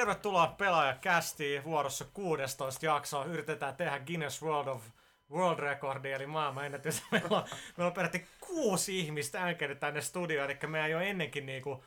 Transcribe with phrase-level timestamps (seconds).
[0.00, 3.24] Tervetuloa pelaajakästiin vuorossa 16 jaksoa.
[3.24, 4.82] Yritetään tehdä Guinness World of
[5.30, 7.02] World Recordi, eli maailmanennätys.
[7.12, 7.44] Meillä on,
[7.76, 11.84] meillä on peräti kuusi ihmistä äänkenyt tänne studioon, eli meidän jo ennenkin niinku,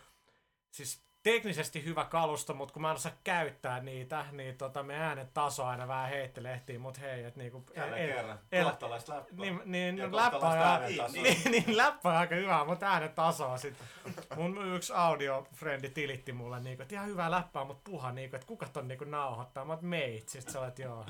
[0.72, 5.30] siis teknisesti hyvä kalusto, mutta kun mä en osaa käyttää niitä, niin tota, me äänen
[5.34, 7.64] taso aina vähän heittelehtii, mutta hei, et niinku...
[7.76, 8.40] Jälleen el- kerran.
[8.52, 9.36] el- Kohtalaista läppää.
[9.38, 13.88] Niin, niin Ja läppä on, niin, niin, läppä on aika hyvä, mutta äänen tasoa sitten.
[14.36, 18.66] Mun yksi audiofrendi tilitti mulle, niinku, että ihan hyvää läppää, mutta puha, niinku, että kuka
[18.74, 19.66] ton niinku nauhoittaa.
[19.66, 21.06] Mä oot meit, sit sä olet joo.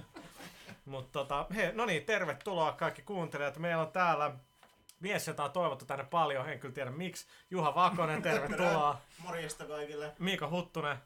[0.85, 3.57] Mutta tota, hei, no niin, tervetuloa kaikki kuuntelijat.
[3.57, 4.31] Meillä on täällä
[4.99, 7.27] mies, jota on toivottu tänne paljon, en kyllä tiedä miksi.
[7.51, 9.01] Juha Vakonen, tervetuloa.
[9.23, 10.11] Morjesta kaikille.
[10.19, 10.97] Miika Huttunen.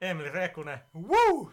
[0.00, 0.80] Emili Rekunen.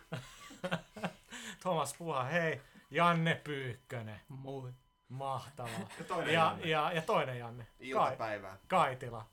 [1.61, 2.61] Thomas Puha, hei.
[2.91, 4.21] Janne Pyykkönen.
[4.27, 4.71] Moi.
[5.09, 5.87] Mahtavaa.
[5.99, 6.69] Ja toinen ja, Janne.
[6.69, 7.63] ja, ja toinen Janne.
[7.63, 8.57] Kai, Iltapäivää.
[8.67, 9.25] Kaitila.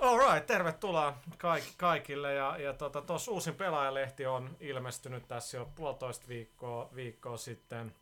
[0.00, 2.34] Alright, tervetuloa kaik, kaikille.
[2.34, 7.94] Ja, ja tota, tuossa uusin pelaajalehti on ilmestynyt tässä jo puolitoista viikkoa, viikkoa sitten.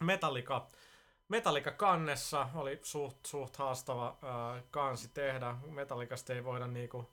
[0.00, 0.66] Metallica,
[1.28, 5.56] Metallica kannessa oli suht, suht haastava ää, kansi tehdä.
[5.66, 7.10] Metallicasta ei voida niinku,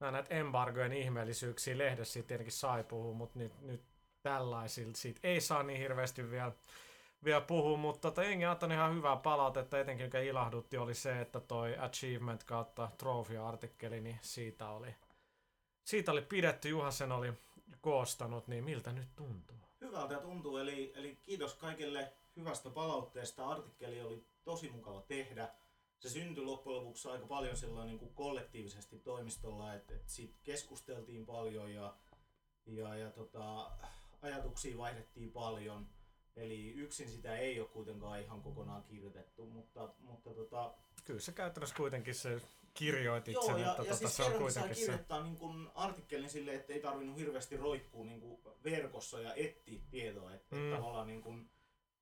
[0.00, 3.82] näitä embargojen ihmeellisyyksiä lehdessä siitä tietenkin sai puhua, mutta nyt, nyt
[4.22, 6.52] tällaisilta siitä ei saa niin hirveästi vielä
[7.24, 11.40] vielä puhua, mutta tota, jengi antoi ihan hyvää palautetta, etenkin mikä ilahdutti oli se, että
[11.40, 14.94] toi Achievement kautta Trophy-artikkeli, niin siitä oli,
[15.84, 17.32] siitä oli pidetty, Juha sen oli
[17.80, 19.61] koostanut, niin miltä nyt tuntuu?
[19.82, 23.48] Hyvältä tuntuu, eli, eli kiitos kaikille hyvästä palautteesta.
[23.48, 25.48] Artikkeli oli tosi mukava tehdä.
[25.98, 31.26] Se syntyi loppujen lopuksi aika paljon silloin niin kuin kollektiivisesti toimistolla, että, että siitä keskusteltiin
[31.26, 31.96] paljon ja,
[32.66, 33.70] ja, ja tota,
[34.22, 35.88] ajatuksia vaihdettiin paljon.
[36.36, 40.74] Eli yksin sitä ei ole kuitenkaan ihan kokonaan kirjoitettu, mutta, mutta tota,
[41.04, 42.40] Kyllä se käytännössä kuitenkin se
[42.74, 44.80] kirjoitit Joo, sen, ja, että ja tota, siis se on sai kuitenkin se.
[44.80, 49.80] kirjoittaa niin kun artikkelin silleen, että ei tarvinnut hirveästi roikkua niin kun verkossa ja etsiä
[49.90, 50.62] tietoa, että Mm.
[50.62, 50.76] mm.
[50.76, 51.50] tavallaan niin kun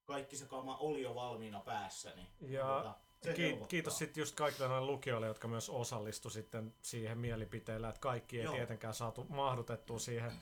[0.05, 2.13] kaikki se kama oli jo valmiina päässä.
[2.15, 3.69] Niin, Ja tota, se Ki- helpottaa.
[3.69, 8.45] kiitos sitten just kaikille noille lukijoille, jotka myös osallistu sitten siihen mielipiteellä, että kaikki ei
[8.45, 8.55] Joo.
[8.55, 10.33] tietenkään saatu mahdutettua siihen,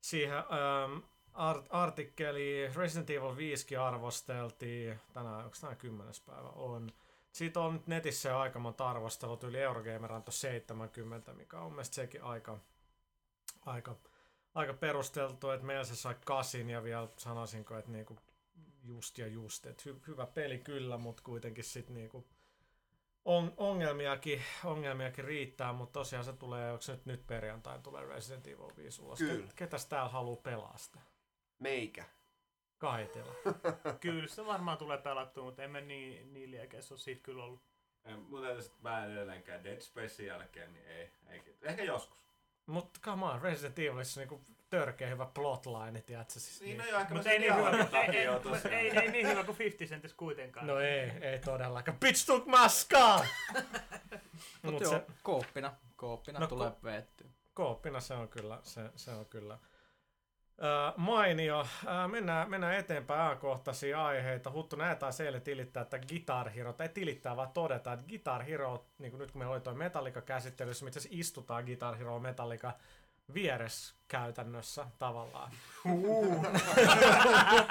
[0.00, 0.98] siihen ähm,
[1.34, 6.14] art- artikkeli Resident Evil 5 arvosteltiin, tänään, onko tänään 10.
[6.26, 6.48] päivä?
[6.48, 6.90] On.
[7.32, 11.94] Siitä on nyt netissä jo aika monta arvostelua, yli Eurogamer antoi 70, mikä on mielestäni
[12.06, 12.58] sekin aika,
[13.66, 13.96] aika,
[14.54, 18.16] aika perusteltu, että meillä se sai kasin ja vielä sanoisinko, että niinku
[18.82, 22.26] just ja just, että hy- hyvä peli kyllä, mutta kuitenkin sitten niinku
[23.24, 28.46] on, ongelmiakin, ongelmiakin riittää, mutta tosiaan se tulee, onko se nyt, nyt perjantain tulee Resident
[28.46, 29.18] Evil 5 ulos?
[29.18, 29.46] Kyllä.
[29.46, 30.98] Ket- Ketäs täällä haluaa pelaa sitä?
[31.58, 32.04] Meikä.
[32.80, 33.34] Kaitila.
[34.00, 37.60] Kyllä se varmaan tulee pelattua, mutta emme niin, niin liekeessä ole siitä kyllä ollut.
[38.60, 41.42] Sit, mä en edelleenkään Dead Spacein jälkeen, niin ei, ei.
[41.62, 42.18] Ehkä joskus.
[42.66, 46.32] Mutta come on, Resident Evilissa niinku törkeä hyvä plotline, tiedätkö?
[46.40, 49.28] Siis Niin, no joo, ehkä Mutta ei niin, hyvä, ei, ei, mutta ei, ei niin
[49.28, 50.66] hyvä kuin 50 Centissä kuitenkaan.
[50.66, 51.98] No ei, ei todellakaan.
[51.98, 53.24] Bitch took my skull!
[54.62, 55.72] Mut Mutta se, joo, kooppina.
[55.96, 57.28] Kooppina No no, tulee ko- veettyä.
[57.54, 59.58] kooppina se on kyllä, se, se on kyllä.
[60.60, 61.66] Ää, mainio.
[61.86, 64.50] Ää, mennään, mennään eteenpäin ajankohtaisia aiheita.
[64.50, 68.84] Huttu näin taas eilen tilittää, että Guitar Hero, tai tilittää vaan todeta, että Guitar Hero,
[68.98, 72.72] niin kuin nyt kun meillä oli toi Metallica-käsittelyssä, me itse asiassa istutaan Guitar Hero Metallica
[73.34, 75.52] vieressä käytännössä tavallaan.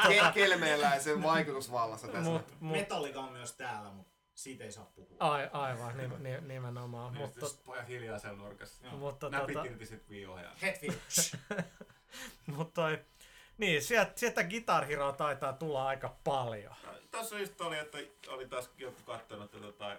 [0.08, 2.32] Ke- kelmeeläisen vaikutusvallassa tässä.
[2.32, 5.18] Mut, mut, Metallica on myös täällä, mutta siitä ei saa puhua.
[5.20, 7.14] ai, aivan, nim, nim, nimenomaan.
[7.14, 8.88] Niin, Mutta, pojat hiljaa siellä nurkassa.
[8.92, 10.54] Mutta, Näpit tota, irti sit viiohjaa.
[10.62, 10.96] Hetfield.
[12.58, 12.82] mutta
[13.58, 16.76] niin, sieltä, sieltä Guitar Hero taitaa tulla aika paljon.
[17.12, 17.98] Tuossa just oli, että
[18.28, 19.98] oli taas joku katsonut että tota,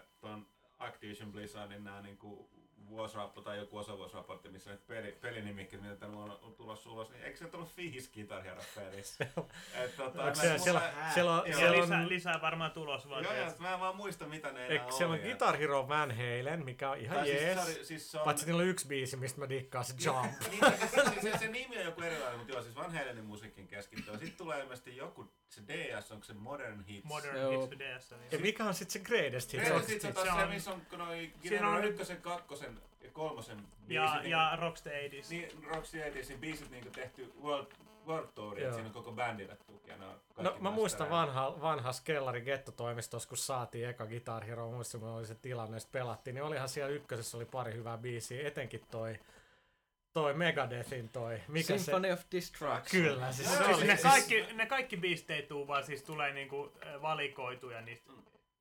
[0.78, 2.48] Activision Blizzardin nää niinku
[2.90, 7.22] vuosiraportti tai joku osavuosiraportti, missä nyt peli, pelinimikkeet, mitä täällä on, on tulossa ulos, niin
[7.24, 9.24] eikö se tullut Fihis Guitar Hero pelissä?
[9.84, 10.80] Et, tota, Onko siellä, siellä,
[11.14, 13.24] siellä, on, siellä on, lisää, lisää varmaan tulos vaan.
[13.24, 15.28] Joo, joo, mä en vaan muista mitä ne enää eikö, siellä on oli.
[15.28, 17.58] Guitar Hero Van Halen, mikä on ihan Tai siis jees.
[17.58, 20.32] se oli- siis se on- Paitsi niillä on yksi biisi, mistä mä dikkaan, se Jump.
[20.50, 23.66] Niin, niin, se, se, se, nimi on joku erilainen, mutta joo, siis Van Halenin musiikin
[23.66, 24.14] keskittyy.
[24.18, 27.04] Sitten tulee ilmeisesti joku, se DS, onko se Modern Hits?
[27.04, 27.50] Modern Joo.
[27.66, 28.10] Hits DS.
[28.10, 28.42] Ja Niin.
[28.42, 29.60] mikä on sitten se greatest hit?
[29.62, 32.80] Greatest Hits on sit- taas se se, on- missä on noi Siinä on ykkösen, kakkosen
[33.02, 33.58] ja kolmosen
[33.88, 35.30] Ja, biisit, ja Rocksteady 80s.
[35.30, 37.66] Niin, Roxy Edison biisit niinku tehty World,
[38.06, 39.90] World Tour, että siinä on koko bändille tuki.
[39.90, 44.44] ja ne on kaikki No mä muistan vanha, vanhas kellari gettotoimistossa, kun saatiin eka Guitar
[44.44, 47.98] Hero, muistan kun oli se tilanne, ja pelattiin, niin olihan siellä ykkösessä oli pari hyvää
[47.98, 49.18] biisiä, etenkin toi,
[50.12, 52.82] toi Megadethin toi, mikä Symphony of Destruction.
[52.84, 52.90] se...
[52.90, 56.02] Kyllä, siis se Siis oli, ne, siis, kaikki, ne kaikki biisit ei tuu, vaan siis
[56.02, 58.12] tulee niinku äh, valikoituja niistä.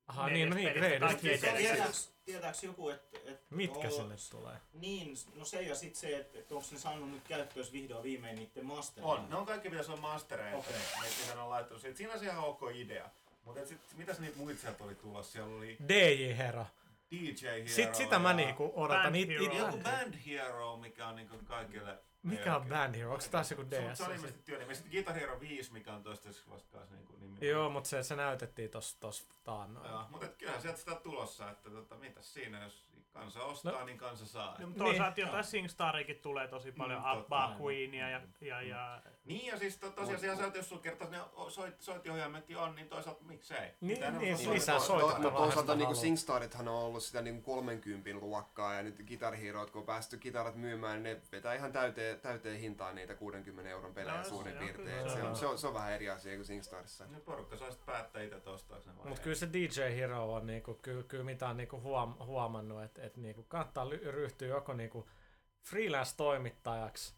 [0.07, 1.21] Aha, niin, no niin, edelliset.
[1.21, 3.17] Tietääks, tietääks joku, että...
[3.25, 4.55] Et Mitkä ol- sinne tulee?
[4.73, 8.35] Niin, no se ja sitten se, että et onko ne saanut nyt käyttöön vihdoin viimein
[8.35, 9.13] niiden mastereita.
[9.13, 10.75] On, ne on kaikki pitäisi olla mastereita, Okei.
[10.97, 11.09] okay.
[11.21, 11.81] mitä ne on laittanut.
[11.81, 11.97] Siitä.
[11.97, 13.09] Siinä on se ihan ok idea.
[13.45, 15.31] Mutta sit, mitäs niitä muita sieltä oli tulossa?
[15.31, 16.65] Siellä oli DJ Hero.
[17.11, 17.67] DJ Hero.
[17.67, 19.03] Sit, sitä mä niinku odotan.
[19.03, 19.43] Band It, Hero.
[19.43, 21.99] it, Joku Band Hero, mikä on niinku kaikille...
[22.23, 23.11] mikä on Band Hero?
[23.11, 23.97] Onko taas joku Se, on- DS?
[23.97, 24.75] se on ilmeisesti työnimi.
[24.75, 27.37] Sitten Guitar Hero 5, mikä on toistaiseksi vasta kanssa niinku nimi.
[27.47, 29.89] Joo, mutta se, se näytettiin tossa, tossa taannoin.
[29.89, 33.79] Joo, mutta et kyllähän sieltä sitä tulossa, että tota, mitäs siinä, jos kansa ostaa, No.
[33.79, 33.85] no.
[33.85, 34.51] niin kansa saa.
[34.53, 34.67] No, No.
[34.67, 35.25] mutta toisaalta Niin.
[35.27, 37.43] jotain Singstariakin tulee tosi paljon, Mm, mm, totta.
[37.43, 41.11] Abba Queenia ja, ja, ja Niin ja siis to, tosiaan siellä sieltä, jos sulla kertaisi
[41.15, 41.19] ne
[41.49, 43.71] soit, soittiohjelmatkin on, niin toisaalta miksei.
[43.81, 45.09] Niin, niin, on- lisää on- soittoa.
[45.11, 45.93] Mutta vaan toisaalta haluaa.
[45.93, 50.55] SingStarithan on ollut sitä niinku 30 luokkaa ja nyt Guitar Herot, kun on päästy kitarat
[50.55, 54.59] myymään, niin ne vetää ihan täyteen, täyteen hintaan niitä 60 euron pelejä No, suurin se
[54.59, 55.09] on piirtein.
[55.09, 57.05] Se on, se, on, se on vähän eri asia kuin SingStarissa.
[57.07, 60.73] Niin porukka saa sitten päättää itse, että vai Mutta kyllä se DJ Hero on niinku,
[60.81, 65.09] kyllä, kyllä mitä on niinku huom, huomannut, että et niinku kannattaa ryhtyä joko niinku
[65.69, 67.13] freelance-toimittajaksi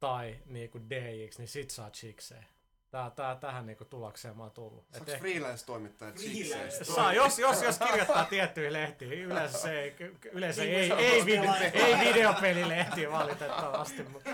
[0.00, 2.46] tai niinku DJiksi, niin sit saa chikseen.
[2.90, 4.84] Tää, tää, tähän niinku tulokseen mä oon tullut.
[4.88, 6.68] Et Saako ehkä- freelance-toimittajat Freelance.
[6.68, 6.84] chikseen?
[6.94, 9.12] Saa, jos, jos, jos kirjoittaa tiettyihin lehtiin.
[9.12, 9.94] Yleensä se ei,
[10.32, 14.02] yleensä Niin ei, kuin ei, on ei videopelilehtiä valitettavasti.
[14.02, 14.30] Mutta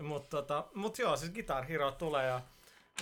[0.00, 2.40] mut, tota, mut joo, siis Guitar Hero tulee ja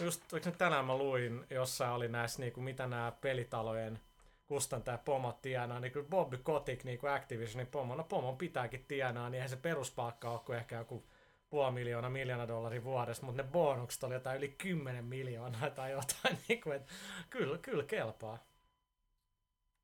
[0.01, 0.23] just
[0.59, 4.01] tänään mä luin, jossain oli näissä niinku, mitä nämä pelitalojen
[4.49, 9.31] kustantaja pomot tienaa, niin kyllä Bobby Kotick niin kuin Activisionin pomo, no pomon pitääkin tienaa,
[9.31, 11.07] niin eihän se peruspalkka ole kuin ehkä joku
[11.51, 16.39] puoli miljoonaa, miljoona dollaria vuodessa, mutta ne bonukset oli jotain yli 10 miljoonaa tai jotain,
[16.49, 16.93] niin kuin, että
[17.31, 18.39] kyllä, kyllä kelpaa.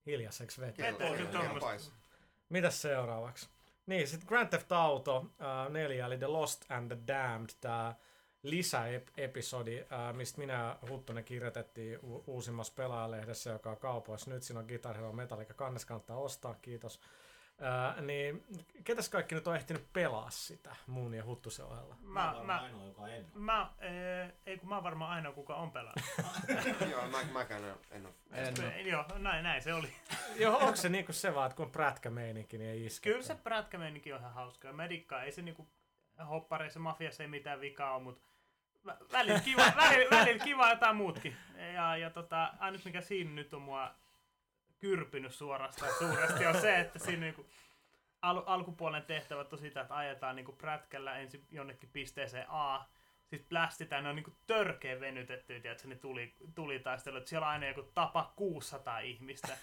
[0.06, 0.86] Hiljaiseksi vetää.
[2.48, 3.48] Mitäs seuraavaksi?
[3.86, 7.94] Niin, sitten Grand Theft Auto äh, 4, eli The Lost and the Damned, tämä
[8.44, 14.30] lisäepisodi, äh, mistä minä Huttunen kirjoitettiin u- uusimmassa pelaajalehdessä, joka on kaupoissa.
[14.30, 17.00] Nyt siinä on Guitar Hero Metallica, kannes kannattaa ostaa, kiitos.
[17.62, 18.44] Äh, niin,
[18.84, 21.96] ketäs kaikki nyt on ehtinyt pelaa sitä muun ja Huttusen ohella?
[22.00, 23.26] Mä, mä, mä, ainoa, joka en.
[23.34, 26.04] mä, ee, ei kun mä oon varmaan ainoa kuka on pelannut.
[26.90, 28.14] Joo, mä, mäkään en- en ole.
[28.32, 28.70] En oo.
[28.90, 29.88] Joo, näin, näin se oli.
[30.40, 33.10] Joo, onko se niinku se vaan, että kun on prätkämeininki, niin ei iske?
[33.10, 34.72] Kyllä se prätkämeininki on ihan hauskaa.
[34.72, 35.68] Medikka ei se niinku
[36.28, 38.22] hoppareissa mafiassa ei mitään vikaa ole, mutta
[39.12, 41.36] välillä kiva, välillä, välillä kiva jotain muutkin.
[41.74, 43.94] Ja, ja tota, ainut mikä siinä nyt on mua
[44.78, 47.46] kyrpinyt suorastaan suuresti on se, että siinä niinku
[48.22, 52.84] al- alkupuolen tehtävät on sitä, että ajetaan niinku prätkällä ensin jonnekin pisteeseen A,
[53.34, 57.52] sitten plästitään, ne on niinku törkeä venytetty, tiedätkö, ne tuli, tuli taistelu, että siellä on
[57.52, 59.48] aina joku tapa 600 ihmistä.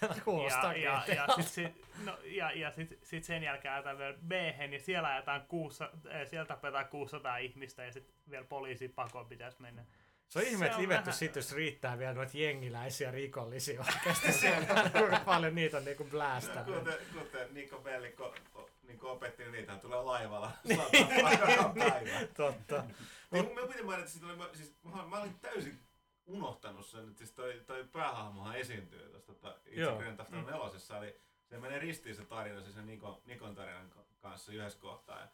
[0.50, 1.34] Ja, ja, ja, GTA.
[1.42, 4.32] sit, sit, no, ja, ja sit, sit sen jälkeen ajetaan vielä b
[4.72, 9.62] ja siellä ajetaan 600, eh, siellä tapetaan 600 ihmistä ja sitten vielä poliisin pakoon pitäisi
[9.62, 9.84] mennä.
[10.28, 13.80] Se on ihme, Se että on livetty vähän- sit, jos riittää vielä noita jengiläisiä rikollisia
[13.80, 14.90] oikeasti siellä.
[14.92, 16.78] Kuinka paljon niitä on niinku blästänyt.
[16.78, 20.80] Kuten, kuten Niko Belli ko, o, niin opetti, niin niitä tulee laivalla Niin.
[20.80, 22.20] sata päivää.
[22.36, 22.84] Totta.
[23.32, 25.80] Niin, mä piti mainita, että mä, siis, mä, mä olin täysin
[26.26, 29.98] unohtanut sen, että siis toi, toi päähahmohan esiintyy tuossa tota, itse Joo.
[29.98, 33.90] Grand Theft Auto nelosessa, eli se menee ristiin se tarina siis sen Nikon, Nikon tarinan
[33.90, 35.20] ka- kanssa yhdessä kohtaa.
[35.20, 35.28] Ja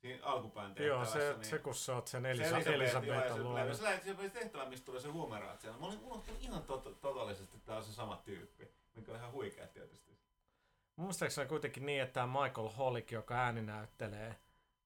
[0.00, 2.74] siinä alkupään Joo, tehtävässä, se, niin, se kun sä oot sen se Elisa, joo, ja
[2.74, 5.08] Elisabetta se, se, lähti- se oli tehtävä, mistä tulee se
[5.60, 5.78] siellä.
[5.78, 9.32] Mä olin unohtanut ihan tot, totaalisesti, että tää on se sama tyyppi, mikä on ihan
[9.32, 10.18] huikea tietysti.
[10.96, 14.36] Muistaakseni kuitenkin niin, että tämä Michael Holick, joka ääninäyttelee,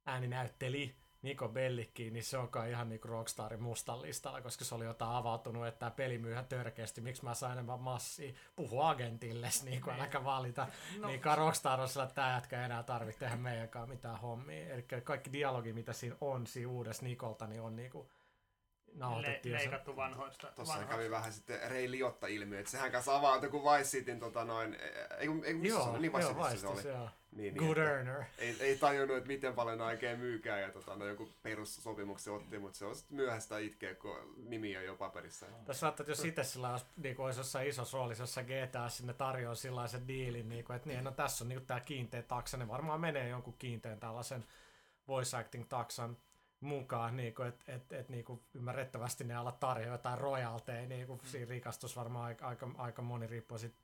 [0.06, 5.16] ääninäytteli Niko Bellickiin, niin se onkaan ihan niinku Rockstarin mustan listalla, koska se oli jotain
[5.16, 8.32] avautunut, että tämä peli myy ihan törkeästi, miksi mä saan enemmän massia.
[8.56, 10.66] Puhu agentilles, niin kuin äläkä valita.
[11.00, 11.08] No.
[11.08, 14.74] Niin Rockstar on sillä, että tämä jätkä enää tarvitse tehdä meidänkaan mitään hommia.
[14.74, 18.10] Eli kaikki dialogi, mitä siinä on siinä uudessa Nikolta, niin on niinku
[18.92, 19.48] Le- nauhoitettu.
[19.48, 20.46] jo se- leikattu vanhoista.
[20.46, 20.96] Tossa vanhoista.
[20.96, 24.76] kävi vähän sitten Ray Liotta-ilmiö, että sehän kanssa avautui kuin Vice Cityn tota noin,
[25.18, 26.96] ei kun, ei kun missä se Joo, oli, niin Vice joo, Cityssä se oli.
[26.96, 27.08] joo.
[27.32, 28.22] Niin, Good että earner.
[28.38, 32.58] ei, ei tajunnut, että miten paljon ne oikein myykää ja tota, no, joku perussopimuksen otti,
[32.58, 35.46] mutta se on sitten myöhäistä itkeä, kun nimi on jo paperissa.
[35.64, 39.54] Tässä saattaa, jos itse sillä olisi, niin olisi jossain isossa roolissa, jossa GTA sinne tarjoaa
[39.54, 43.00] sellaisen diilin, niin kuin, että niin, no tässä on niin tämä kiinteä taksa, ne varmaan
[43.00, 44.44] menee jonkun kiinteän tällaisen
[45.08, 46.16] voice acting taksan
[46.62, 51.06] mukaan, niin kuin, että et, et, niin kuin ymmärrettävästi ne ala tarjoaa jotain royalteja, niin
[51.06, 53.74] kuin siinä rikastus varmaan aika, aika, aika moni riippuu sit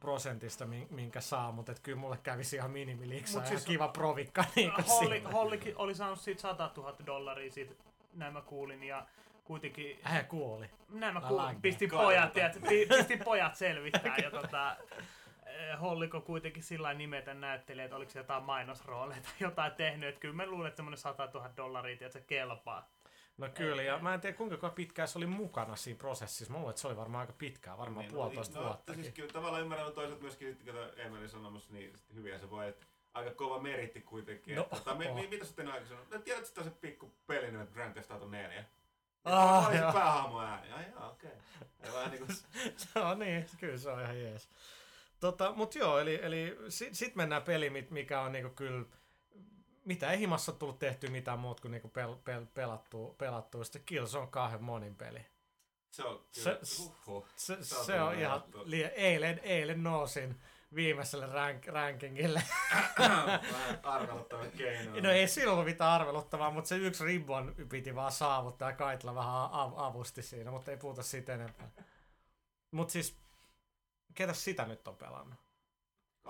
[0.00, 3.88] prosentista, min- minkä saa, mutta et kyllä mulle kävisi ihan minimiliksa Mut ja siis- kiva
[3.88, 4.44] provikka.
[4.56, 5.30] Niin kuin Holli, siinä.
[5.30, 7.74] Hollikin oli saanut siitä 100 000 dollaria, siitä,
[8.14, 9.06] näin mä kuulin, ja
[9.44, 10.70] kuitenkin Hän kuoli.
[10.88, 14.76] näin mä kuulin, pistin pojat, tiedät, pi- pistin pojat selvittää, ja tota,
[15.80, 20.20] Holliko kuitenkin sillä lailla nimetä näyttelijä, että oliko se jotain mainosrooleja tai jotain tehnyt, että
[20.20, 22.90] kyllä mä luulen, että semmoinen 100 000 dollaria, tiedät, se kelpaa.
[23.38, 26.52] No kyllä, ja mä en tiedä kuinka pitkään se oli mukana siinä prosessissa.
[26.52, 28.94] Mä luulen, että se oli varmaan aika pitkään, varmaan Niin, puolitoista no, vuotta.
[28.94, 32.86] Siis kyllä tavallaan ymmärrän, toisaalta myöskin, kun Emeli sanomassa, niin sitten hyviä se voi, että
[33.14, 34.56] aika kova meritti kuitenkin.
[34.56, 35.14] No, että, tota, mi, oh.
[35.14, 36.10] mi, mitä sitten aikaisemmin sanonut?
[36.10, 38.64] No, tiedätkö, että se pikku peli nimeltä Grand Theft Auto 4?
[39.24, 39.86] Ah, Ah, joo.
[39.86, 40.72] se päähahmo ääni.
[40.72, 41.30] Ai joo, okei.
[41.82, 41.94] Okay.
[41.94, 42.32] Vähän niinku,
[42.94, 44.48] no niin, kyllä se on ihan jees.
[45.22, 48.84] Tota, mut joo, eli, eli sit, sit mennään peliin, mikä on niinku kyllä,
[49.84, 53.64] mitä ei himassa tullut tehty mitään muut kuin niinku pel, pel, pelattu, pelattu.
[53.64, 55.26] Sitten Killzone kahden monin peli.
[55.90, 57.26] se on Se- kyllä, s- uhuh.
[57.36, 60.40] Se, Se on se on ihan liian, eilen, eilen nousin
[60.74, 62.42] viimeiselle rank, rankingille.
[62.98, 63.40] Vähän
[63.82, 65.00] arveluttava keino.
[65.00, 69.14] No ei sillä ollut mitään arveluttavaa, mutta se yksi ribbon piti vaan saavuttaa ja Kaitla
[69.14, 71.70] vähän av- avusti siinä, mutta ei puhuta siitä enempää.
[72.70, 73.21] Mutta siis,
[74.14, 75.38] ketä sitä nyt on pelannut?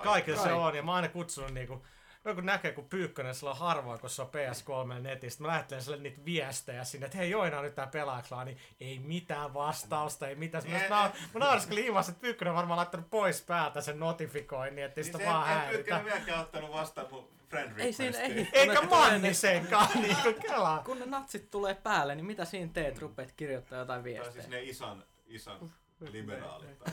[0.03, 1.83] Kaikilla se on, ja mä oon aina kutsunut niinku,
[2.25, 5.43] joku näkee, kun Pyykkönen sillä on harvoin, kun se on PS3 netistä.
[5.43, 9.55] Mä lähtelen sille niitä viestejä sinne, että hei Joina nyt tää pelaaklaa, niin ei mitään
[9.55, 10.65] vastausta, ei mitään.
[10.71, 14.99] Mä, mä, mä nauriskelin ilmassa, että Pyykkönen on varmaan laittanut pois päältä sen notifikoinnin, että
[15.01, 15.75] Niin sitä se vaan en häiritä.
[15.77, 18.49] pyykkänä vieläkään ottanut vastaan mun friend Ei siinä, ei.
[18.53, 20.83] Eikä Mannisenkaan, niinku kelaa.
[20.85, 22.99] Kun ne natsit tulee päälle, niin mitä siinä teet?
[22.99, 24.33] Rupeat kirjoittaa jotain Tai viestejä.
[24.33, 25.71] siis ne isan, isan
[26.11, 26.79] liberaalit.
[26.79, 26.93] tai-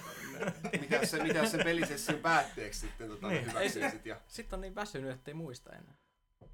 [0.82, 3.42] Mitä se, mitä se pelisession päätteeksi sitten tota, Niin.
[3.44, 3.50] niin.
[3.56, 5.94] hyväksyisit ja Sitten on niin väsynyt, ettei muista enää.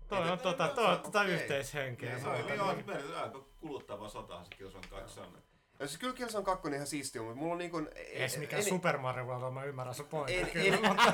[0.08, 2.20] Toi on tota, toi on tota yhteishenkeä.
[2.20, 2.76] Se joo,
[3.08, 5.38] se aika kuluttava sotahan se Killzone 2 on.
[5.80, 7.82] Ja siis kyllä Killzone 2 on ihan siistiä, mutta mulla on niinku...
[7.96, 10.40] Ees mikään en- Super Mario World, mä ymmärrän sun pointin.
[10.40, 11.14] en, kyllä, en, mutta-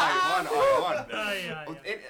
[0.00, 1.06] aivan, aivan.
[1.26, 2.02] Ai, ai, Mut ai.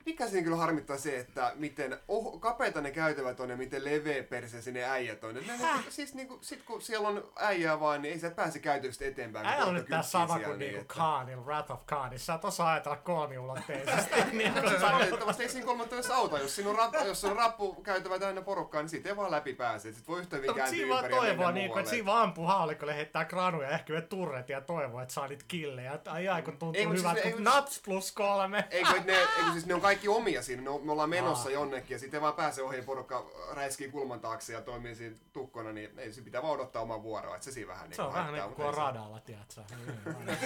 [0.00, 3.84] En, mikä siinä kyllä harmittaa se, että miten oh, kapeita ne käytävät on ja miten
[3.84, 5.34] leveä perse ne äijät on.
[5.34, 5.42] Ne,
[5.88, 9.46] siis niinku, sit kun siellä on äijää vaan, niin ei sä pääse käytävistä eteenpäin.
[9.46, 12.26] on kohta nyt tää sama kuin niin, niinku että- Khanil, Wrath of Khanissa.
[12.26, 14.14] Sä et osaa ajatella kolmiulotteisesti.
[14.32, 16.38] niin Se valitettavasti ei siinä kolmantessa auta.
[16.38, 19.54] Jos siinä on, rap, jos on rappu käytävä täynnä porukkaa, niin siitä ei vaan läpi
[19.54, 19.92] pääse.
[19.92, 22.22] Sitten voi yhtä hyvin No, kääntyä vaan ympäri ja toivoa, niin kuin, että siinä vaan
[22.22, 25.98] ampuu haulikolle, heittää granuja ja ehkä vielä turret ja toivoo, että saa niitä killejä.
[26.06, 28.64] Ai ai, kun tuntuu Ei, mut siis hyvältä, kun mut- Nuts plus kolme.
[28.70, 31.52] Eikö, ne, eikö siis ne on kaikki omia siinä, on, me ollaan menossa Aa.
[31.52, 35.98] jonnekin ja sitten vaan pääsee ohi porukka räiskii kulman taakse ja toimii siinä tukkona, niin
[35.98, 38.32] ei se pitää vaan odottaa oman vuoroa, että se siinä vähän Se on niinku vähän
[38.32, 39.60] niin haittaa, kuin on se- radalla, tiedätkö?
[39.86, 40.38] Niin,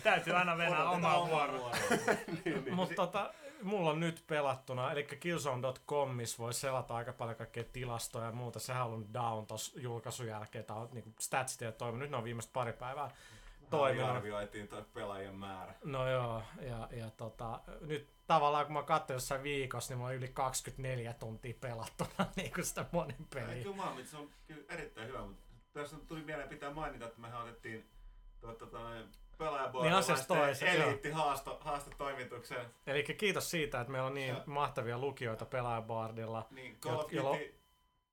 [0.02, 1.76] Täytyy aina venää omaa vuoroa.
[2.76, 8.26] Mutta tota, mulla on nyt pelattuna, eli Killzone.com, missä voi selata aika paljon kaikkea tilastoja
[8.26, 8.58] ja muuta.
[8.60, 10.64] Sehän on ollut down tos julkaisun jälkeen.
[10.70, 12.00] On niinku statsit ei ole toiminut.
[12.00, 13.10] Nyt ne on viimeistä pari päivää
[13.70, 14.10] toiminut.
[14.10, 15.74] Arvioitiin toi pelaajien määrä.
[15.84, 20.16] No joo, ja, ja tota, nyt tavallaan kun mä katsoin jossain viikossa, niin mulla on
[20.16, 23.62] yli 24 tuntia pelattuna niin kuin sitä monin Ei, peliä.
[23.62, 25.42] Kyllä mä se on kyllä erittäin hyvä, mutta
[25.72, 27.90] tässä tuli mieleen pitää mainita, että mehän otettiin
[28.40, 30.84] tuota, Niin pelaajapuolella toiseen, joo.
[30.86, 32.66] eliitti haasto, haastotoimituksen.
[32.86, 34.42] Eli kiitos siitä, että meillä on niin Joo.
[34.46, 37.54] mahtavia lukijoita pelaajaboardilla, Niin Call of Duty,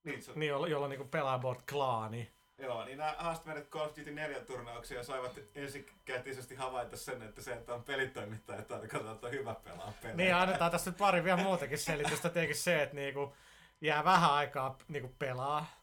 [0.04, 2.32] niin, se, niin, jolla, jolla on niin pelaajaboard-klaani.
[2.62, 7.22] Joo, niin nämä haasti meidät Call of Duty 4 turnauksia ja saivat ensikätisesti havaita sen,
[7.22, 10.18] että se, että on pelitoimittaja, tarkoittaa, että on hyvä pelaa pelejä.
[10.18, 12.30] Niin, annetaan tästä nyt pari vielä muutakin selitystä.
[12.30, 13.36] Tietenkin se, että niinku
[13.82, 15.82] jää vähän aikaa niinku pelaa.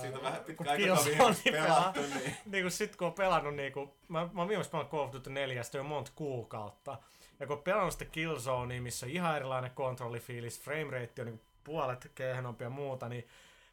[0.00, 1.92] Siitä on vähän kun pitkä aika viimeksi pelaa.
[1.92, 5.04] pelattu, niin niin kuin sit kun on pelannut niinku, mä, mä oon viimeksi pelannut Call
[5.04, 6.98] of Duty 4 jo monta kuukautta.
[7.40, 12.10] Ja kun on pelannut sitä Killzonea, missä on ihan erilainen kontrollifiilis, framerate on niinku puolet
[12.14, 13.28] kehnompi ja muuta, niin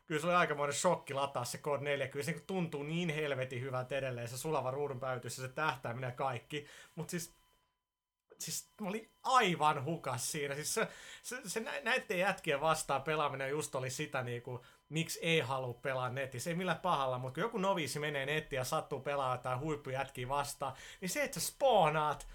[0.07, 2.07] kyllä se oli aikamoinen shokki lataa se Code 4.
[2.07, 6.07] Kyllä se niinku tuntuu niin helvetin hyvältä edelleen, se sulava ruudun päytys ja se tähtäiminen
[6.07, 6.67] ja kaikki.
[6.95, 7.37] Mutta siis
[8.39, 10.55] siis mä olin aivan hukas siinä.
[10.55, 10.87] Siis se,
[11.23, 16.09] se, se nä- näiden jätkien vastaan pelaaminen just oli sitä niinku, miksi ei halua pelaa
[16.09, 16.49] netissä.
[16.49, 20.73] Ei millään pahalla, mutta kun joku noviisi menee nettiin ja sattuu pelaamaan jotain huippujätkiä vastaan,
[21.01, 22.27] niin se, että sä spawnaat,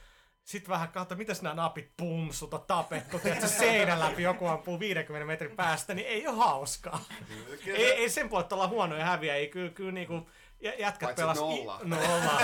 [0.45, 4.81] sit vähän katso, mitäs nämä napit, pum, sut on tapettu, tiedätkö, seinän läpi joku ampuu
[4.81, 7.05] 50 metrin päästä, niin ei ole hauskaa.
[7.65, 10.29] Kyllä Ei, ei sen puolesta olla huonoja häviä, ei kyllä, kyllä niinku,
[10.61, 11.39] jä- jätkät Paitsi pelas...
[11.39, 11.81] nolla.
[11.85, 12.41] I, nolla.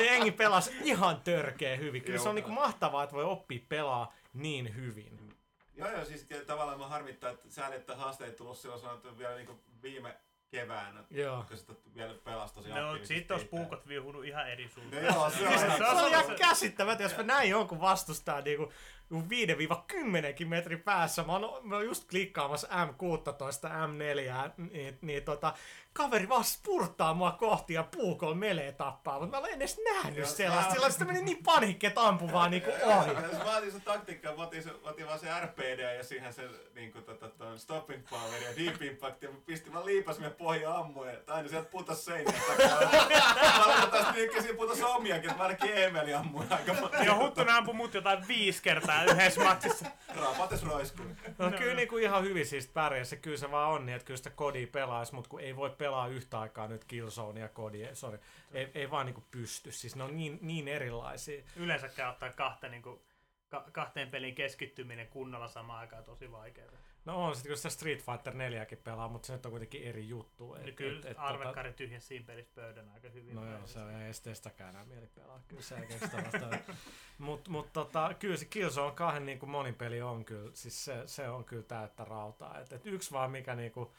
[0.10, 2.02] Jengi pelas ihan törkeä hyvin.
[2.02, 2.34] Kyllä se on Joo.
[2.34, 5.36] niinku mahtavaa, että voi oppia pelaa niin hyvin.
[5.76, 9.36] Joo, joo, siis tavallaan mä harmittaa, että sääli, että haaste ei tullut silloin sanottu vielä
[9.36, 10.14] niin vielä
[10.60, 11.44] keväänä, Joo.
[11.48, 15.04] kun sitä vielä pelasi tosi No, siitä olisi puukot vihunut ihan eri No suuntaan.
[15.04, 15.58] joo, se on.
[15.58, 18.72] Se on Se on ihan se- käsittämätöntä, jos mä näin jonkun vastustaa niinku
[19.12, 21.22] 5-10 metrin päässä.
[21.22, 25.54] Mä oon, mä oon just klikkaamassa M16, M4, niin, niin tota,
[25.92, 30.26] kaveri vaan spurttaa mua kohti ja puukolla melee tappaa, mutta mä en edes nähnyt Joo,
[30.26, 30.72] sellaista.
[30.72, 33.10] Sillä sitä meni niin panikki, että ampui vaan niinku ohi.
[33.10, 36.32] Jos mä otin se taktiikka, mä otin, se, mä otin vaan se RPD ja siihen
[36.32, 40.32] se niin kuin, tota, ton stopping power ja deep impact ja mä pistin vaan liipasimen
[40.32, 42.80] pohja ammuin, että aina sieltä putos seinien takaa.
[42.80, 47.06] Mä aloitan tästä niin siinä putos omiakin, että mä ainakin Emeli ammuin aika paljon.
[47.06, 49.03] Joo, Huttunen ampui mut jotain viisi kertaa.
[49.04, 49.86] Yhdessä matsissa.
[50.20, 51.06] Rapates roiskuu.
[51.38, 53.16] No, kyllä niin kuin ihan hyvin siis pärjäsi.
[53.16, 56.08] Kyllä se vaan on niin, että kyllä sitä kodia pelaisi, mutta kun ei voi pelaa
[56.08, 58.20] yhtä aikaa nyt Killzone ja kodia, sorry.
[58.52, 59.72] Ei, ei vaan niin kuin pysty.
[59.72, 61.42] Siis ne on niin, niin erilaisia.
[61.56, 63.00] Yleensäkään ottaa kahta, niin kuin,
[63.48, 66.72] ka- kahteen peliin keskittyminen kunnolla samaan aikaan tosi vaikeaa.
[67.04, 70.08] No on sitten, kun sitä Street Fighter 4 pelaa, mutta se nyt on kuitenkin eri
[70.08, 70.54] juttu.
[70.54, 71.76] Et, kyllä et, Arvekkari tota...
[71.76, 73.34] tyhjäsi siinä pelissä pöydän aika hyvin.
[73.34, 75.42] No joo, se ei edes sitäkään enää mieli pelaa.
[75.48, 76.58] Kyllä se ei kestä vastaan.
[77.18, 81.02] Mutta mut, tota, kyllä se Killzone kahden niin kuin monin peli on kyllä, siis se,
[81.06, 82.60] se on kyllä täyttä rautaa.
[82.60, 83.94] Et, et yksi vaan mikä niinku,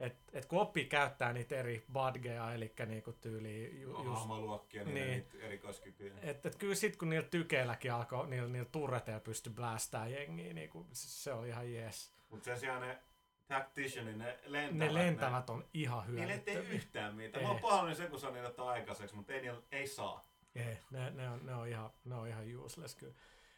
[0.00, 4.94] et, et kun oppii käyttää niitä eri badgeja, eli niinku tyyli ju, just, Hahmoluokkia, niin,
[4.94, 6.14] niin erikoiskykyjä.
[6.22, 10.86] Et, et kyllä sit kun niillä tykeilläkin alkoi, niillä, niillä turreteilla pysty blästää jengiä, niinku,
[10.92, 12.13] se, se oli ihan jees.
[12.28, 12.98] Mutta sen sijaan ne
[13.46, 14.78] Tacticianin, ne lentävät.
[14.78, 16.36] Ne lentävät ne, on ihan hyödyttömiä.
[16.36, 17.40] Niille ei tee yhtään mitään.
[17.40, 17.46] Ei.
[17.46, 20.28] Mä oon pahoillani se, kun saa niitä aikaiseksi, mutta ei, niillä, ei saa.
[20.54, 23.14] Ei, ne, ne, on, ne, on ihan, ne on ihan useless kyllä.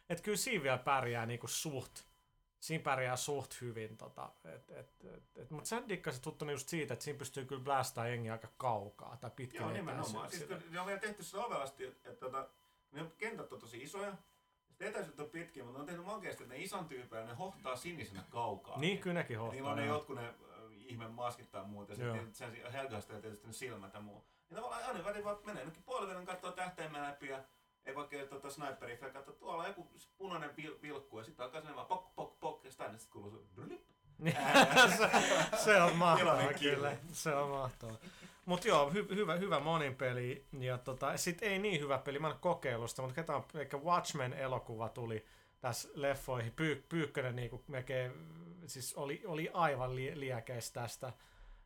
[0.09, 1.99] Et kyllä siinä vielä pärjää niinku suht,
[2.59, 3.97] siinä pärjää suht hyvin.
[3.97, 7.63] Tota, et, et, et, et, mutta sä dikkasit tuttu just siitä, että siinä pystyy kyllä
[7.63, 10.29] blastaa jengiä aika kaukaa tai pitkin Joo, nimenomaan.
[10.29, 12.47] Siis, ne on vielä tehty se ovelasti, että, että, että
[12.91, 14.17] ne kentät on tosi isoja,
[14.79, 18.23] etäisyydet on pitkiä, mutta ne on tehnyt makeasti, että ne ison tyyppejä, ne hohtaa sinisenä
[18.29, 18.79] kaukaa.
[18.79, 19.53] Niin, kyllä nekin hohtaa.
[19.53, 20.33] Niillä on ne jotkut ne
[20.71, 24.25] ihme maskit tai muuta, ja sitten sen Helgasta ja tietysti ne silmät ja muu.
[24.49, 27.43] Ja tavallaan aina väliin vaan menee jonnekin puolivälin katsoo tähtäimen läpi ja
[27.85, 31.75] ei vaikka tota sniperi katsoa, tuolla on joku punainen vil- vilkku ja sitten alkaa sinne
[31.75, 33.37] vaan pok pok pok ja sitten sitten kuuluu se
[34.97, 35.09] se,
[35.63, 36.97] se on mahtavaa kyllä.
[37.11, 37.97] Se on mahtavaa.
[38.47, 40.45] Mutta joo, hy, hyvä, hyvä monin peli.
[40.59, 44.89] Ja tota, sit ei niin hyvä peli, mä en kokeilusta, mutta ketä on, eikä Watchmen-elokuva
[44.89, 45.25] tuli
[45.59, 46.53] tässä leffoihin.
[46.55, 48.11] Pyy, Pyykkönen niinku melkein,
[48.65, 51.13] siis oli, oli aivan li, liekeis tästä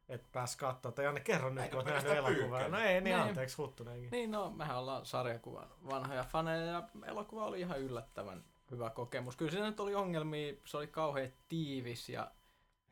[0.09, 0.91] että pääs katsoa.
[0.91, 2.67] Tai Janne, kerro nyt, kun olet nähnyt elokuvaa.
[2.67, 4.09] No ei, niin, niin anteeksi, huttuneenkin.
[4.11, 9.35] Niin, no, mehän ollaan sarjakuvan vanhoja faneja ja elokuva oli ihan yllättävän hyvä kokemus.
[9.35, 12.31] Kyllä siinä nyt oli ongelmia, se oli kauhean tiivis ja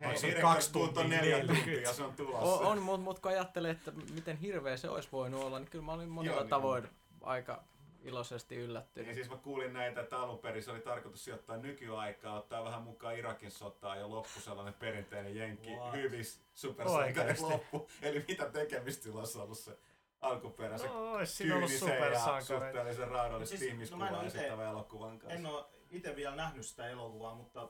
[0.02, 2.68] Hei, se on kaksi tuntia, neljä tuntia, se on tulossa.
[2.68, 5.86] On, on mutta mut kun ajattelee, että miten hirveä se olisi voinut olla, niin kyllä
[5.86, 6.94] mä olin monilla Joo, niin tavoin niin.
[7.22, 7.64] aika
[8.04, 9.08] iloisesti yllättynyt.
[9.08, 12.82] Niin siis mä kuulin näitä, että alun perin se oli tarkoitus sijoittaa nykyaikaa, ottaa vähän
[12.82, 15.94] mukaan Irakin sotaa ja loppu sellainen perinteinen jenki, What?
[15.94, 17.90] hyvis supersankarin loppu.
[18.02, 19.78] Eli mitä tekemistä sillä olisi ollut se
[20.22, 25.40] alkuperäisen no, kyynisen ja suhteellisen raadollisen siis, ihmiskuvan no, esittävän elokuvan kanssa.
[25.40, 27.70] En ole itse vielä nähnyt sitä elokuvaa, mutta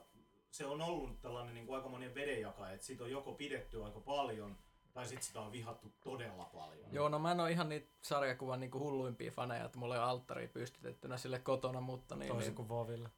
[0.50, 4.56] se on ollut tällainen niin kuin aikamoinen vedenjakaja, että siitä on joko pidetty aika paljon,
[4.92, 6.92] tai sitten sitä on vihattu todella paljon.
[6.92, 10.08] Joo, no mä en ole ihan niitä sarjakuvan niin kuin hulluimpia faneja, että mulla on
[10.08, 12.28] alttari pystytettynä sille kotona, mutta niin...
[12.28, 12.56] Toisin niin...
[12.56, 13.10] kuin Voville.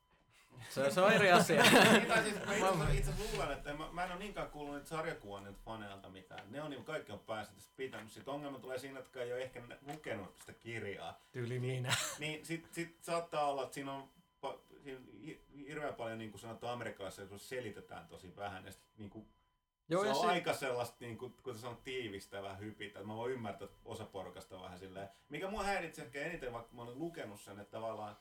[0.69, 1.65] Se, se on eri asia.
[2.25, 5.59] siis, mä itse, itse luulen, että mä, mä en ole niinkään kuullut niitä sarjakuvan niitä
[5.65, 6.53] faneilta mitään.
[6.53, 8.13] Ne on niin kaikki on päässyt tästä pitänyt.
[8.13, 11.21] Sitten ongelma tulee siinä, että ei ole ehkä lukenut sitä kirjaa.
[11.33, 11.95] Tyyli minä.
[12.19, 14.09] Niin sit, sit saattaa olla, että siinä on
[14.83, 15.01] siinä
[15.67, 18.65] hirveän paljon niin kuin sanottu amerikkalaisessa, kun selitetään tosi vähän.
[18.65, 19.29] Ja sit, niin kuin,
[19.89, 20.27] Joo, se on se...
[20.27, 23.05] aika sellaista, niin kuin, kuten sanot, tiivistävää hypitä.
[23.05, 25.09] Mä voin ymmärtää osa porukasta vähän silleen.
[25.29, 28.17] Mikä mua häiritsee ehkä eniten, vaikka mä olen lukenut sen, että tavallaan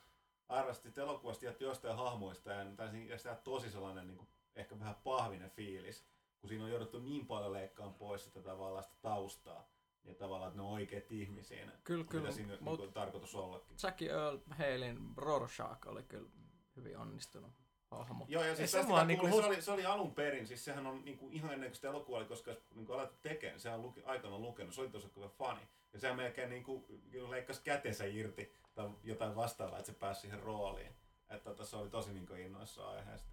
[0.49, 2.65] arvostit elokuvasta ja jostain hahmoista ja,
[3.07, 6.05] ja sitä tosi sellainen niin kuin, ehkä vähän pahvinen fiilis,
[6.39, 9.67] kun siinä on jouduttu niin paljon leikkaan pois sitä tavallaan sitä taustaa.
[10.03, 13.77] Ja tavallaan, että ne on oikeat ihmisiä, kyllä, kyllä, mitä siinä mut, niin tarkoitus ollakin.
[13.83, 16.29] Jackie Earl Halein Rorschach oli kyllä
[16.75, 17.51] hyvin onnistunut
[17.91, 18.25] hahmo.
[18.27, 21.05] Joo, ja siis se, sitä niinku se, oli, se oli alun perin, siis sehän on
[21.05, 24.39] niinku ihan ennen kuin sitä elokuvaa oli koskaan niinku alettu tekemään, sehän on luki, aikana
[24.39, 25.61] lukenut, se oli tosi hyvä fani.
[25.93, 26.85] Ja sehän melkein niinku,
[27.29, 30.95] leikkasi kätensä irti tai jotain vastaavaa, että se pääsi siihen rooliin.
[31.29, 33.30] Että tässä oli tosi niinku innoissa aiheesta.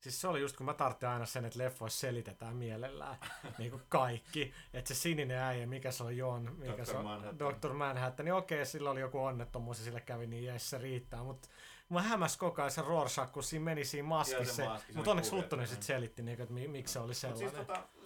[0.00, 3.16] Siis se oli just kun mä tarvitsin aina sen, että leffoissa selitetään mielellään
[3.58, 4.52] niin kuin kaikki.
[4.74, 6.86] Että se sininen äijä, mikä se on Jon, mikä Dr.
[6.86, 7.38] se on Manhattan.
[7.38, 7.72] Dr.
[7.72, 11.22] Manhattan, niin okei, sillä oli joku onnettomuus ja sille kävi niin jes, se riittää.
[11.22, 11.48] Mutta
[11.88, 14.80] mä hämäs koko ajan se Rorschach, kun siinä meni siinä maskissa.
[14.94, 17.56] Mutta onneksi Huttunen sitten selitti, niin, että miksi se oli sellainen.
[17.56, 17.99] Mutta siis, tota,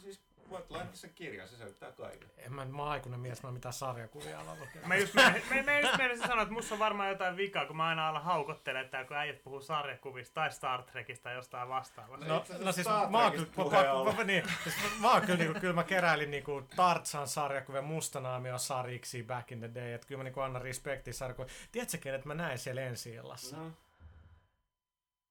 [0.54, 2.30] Voit laittaa sen kirjan, se selittää kaiken.
[2.36, 4.82] En mä, mä aikuinen mies, mä mitään sarjakuvia ala lukea.
[4.88, 7.76] Mä just, mä, mä, mä just menisin sanoa, että musta on varmaan jotain vikaa, kun
[7.76, 12.26] mä aina alan haukottele, että kun äijät puhuu sarjakuvista tai Star Trekista tai jostain vastaavasta.
[12.26, 15.84] No, no siis mä oon kyllä, mä, niin, siis mä oon kyllä, niinku, kyllä mä
[15.84, 20.62] keräilin niinku Tartsan sarjakuvia mustanaamio sarjiksi back in the day, että kyllä mä niinku annan
[20.62, 21.52] respekti sarjakuvia.
[21.72, 23.56] Tiedätkö kenet mä näin siellä ensi illassa?
[23.56, 23.70] No.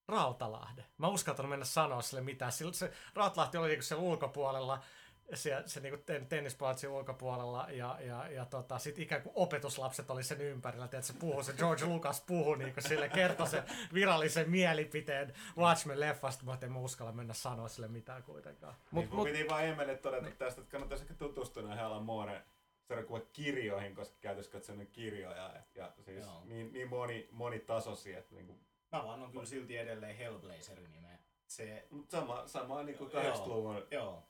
[0.08, 0.84] Rautalahde.
[0.98, 2.52] Mä uskaltanut mennä sanoa sille mitään.
[2.52, 4.80] Sillä se, Rautalahti oli niinku siellä ulkopuolella
[5.34, 10.22] se, se niinku ten, tennisplatsin ulkopuolella ja, ja, ja tota, sit ikään kuin opetuslapset oli
[10.22, 13.62] sen ympärillä, että se puhuu, se George Lucas puhui niinku sille, kertoi sen
[13.94, 18.74] virallisen mielipiteen Watchmen-leffasta, mutta en mä uskalla mennä sanoa sille mitään kuitenkaan.
[18.90, 20.36] Mut, niin, mut, piti vaan Emelle todeta niin.
[20.36, 22.42] tästä, että kannattaisi ehkä tutustua näihin Alan Mooren
[23.32, 28.58] kirjoihin, koska käytössä katsoen kirjoja ja, ja siis niin, niin moni, monitasoisia, että niinku
[28.94, 31.18] Mä vannon kyllä silti edelleen Hellblazerin nimeä.
[31.46, 33.22] Se, Mut sama, sama niinku Joo.
[33.22, 34.22] 80-luvun joo,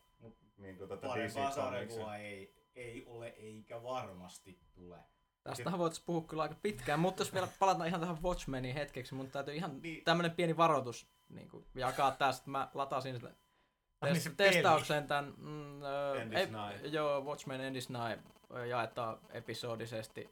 [0.56, 4.96] niinku tota parempaa sarjakuvaa ei, ei ole eikä varmasti tule.
[5.44, 9.30] Tästähän voitaisiin puhua kyllä aika pitkään, mutta jos vielä palataan ihan tähän Watchmeniin hetkeksi, mun
[9.30, 10.04] täytyy ihan Niin.
[10.04, 12.50] tämmönen pieni varoitus niin kuin, jakaa tästä.
[12.50, 13.30] Mä latasin sitä
[14.00, 14.50] Ai niin test- peli.
[14.52, 18.22] testaukseen tämän mm, ö, End is ep- joo, Watchmen End is Nigh
[18.56, 20.30] ö, jaetaan episodisesti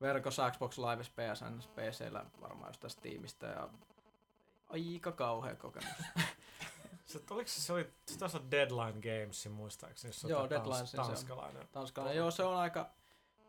[0.00, 3.68] verkossa Xbox Live PSN PCllä varmaan jostain Steamista ja
[4.68, 5.88] aika kauhea kokemus.
[7.08, 10.86] Se, oliko se, se oli, se taisi olla Deadline Games, muistaakseni, se on Joo, Deadline,
[10.86, 11.06] se on.
[11.06, 11.68] tanskalainen.
[11.72, 12.90] Tanskalainen, joo se on aika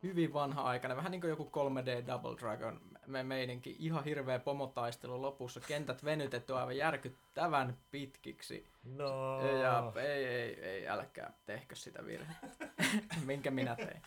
[0.04, 5.22] hyvin vanha aikainen, vähän niin kuin joku 3D Double Dragon me meininki, ihan hirveä pomotaistelu
[5.22, 8.68] lopussa, kentät venytetty aivan järkyttävän pitkiksi.
[8.84, 9.42] No.
[9.48, 12.68] Ja ei, ei, ei, älkää tehkö sitä virhettä,
[13.26, 14.02] minkä minä tein.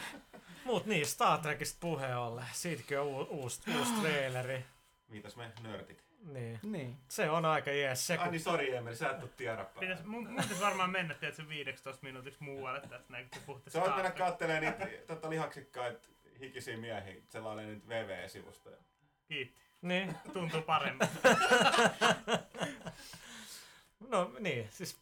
[0.64, 2.46] Mut niin, Star Trekista puheen ollen.
[2.52, 4.64] Siitäkin on u- uusi, uusi traileri.
[5.08, 6.07] Mitäs me nörtit?
[6.24, 6.60] Niin.
[6.62, 6.96] Niin.
[7.08, 8.06] Se on aika jees.
[8.06, 8.32] Se, Ai kun...
[8.32, 12.06] niin, sori Emeli, sä et oo tiedä Pitäis, mun, mun pitäisi varmaan mennä tiedätkö, 15
[12.06, 16.08] minuutiksi muualle tästä näin, kun te puhutte Sä voit mennä kattelemaan niitä tota lihaksikkaita
[16.40, 18.76] hikisiä miehiä, selailee niitä VV-sivustoja.
[19.28, 19.60] Kiitti.
[19.82, 20.14] Niin.
[20.32, 21.08] Tuntuu paremmin.
[24.08, 24.98] No niin, siis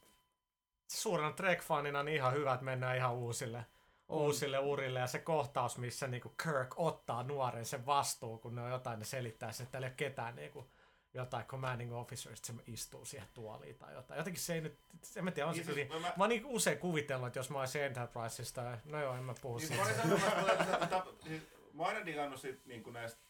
[0.89, 3.67] suurena Trek-fanina niin ihan hyvä, että mennään ihan uusille,
[4.09, 5.01] uusille urille.
[5.01, 9.05] Ja se kohtaus, missä niinku Kirk ottaa nuoren sen vastuun, kun ne on jotain, ne
[9.05, 10.71] selittää sen, että ei ole ketään niinku,
[11.15, 14.19] jotain commanding officers, se istuu siihen tuoliin tai jotain.
[14.19, 14.79] Jotenkin se ei nyt,
[15.17, 15.89] en mä tiedä, on se Niin kyllä.
[15.89, 19.23] siis mä- Mä oon niin usein kuvitellut, että jos mä olisin Enterprisesta, no joo, en
[19.23, 19.85] mä puhu Siis siitä.
[21.25, 21.43] siis
[21.73, 23.21] mä oon aina digannut sit niinku näistä